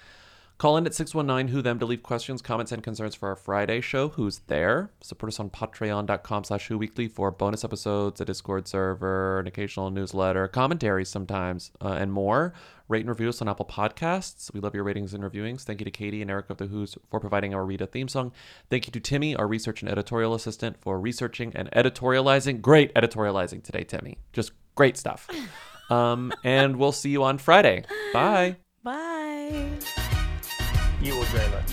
[0.58, 3.80] Call in at 619 Who Them to leave questions, comments, and concerns for our Friday
[3.80, 4.10] show.
[4.10, 4.89] Who's there?
[5.01, 9.91] Support us on patreon.com slash Who Weekly for bonus episodes, a Discord server, an occasional
[9.91, 12.53] newsletter, commentaries sometimes, uh, and more.
[12.88, 14.51] Rate and review us on Apple Podcasts.
[14.51, 15.62] We love your ratings and reviewings.
[15.62, 18.32] Thank you to Katie and Eric of the Who's for providing our Rita theme song.
[18.72, 22.62] Thank you to Timmy, our research and editorial assistant, for researching and editorializing.
[22.62, 24.18] Great editorializing today, Timmy.
[24.34, 25.28] Just great stuff.
[25.89, 27.86] Um, and we'll see you on Friday.
[28.12, 28.58] Bye.
[28.84, 30.07] Bye.
[31.08, 31.64] You will Jayla.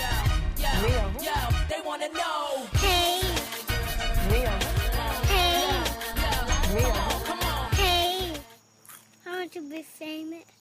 [1.69, 2.69] They wanna know.
[2.75, 3.21] Hey.
[4.31, 5.83] Hey.
[7.73, 8.33] Hey.
[9.27, 10.55] I want to be famous.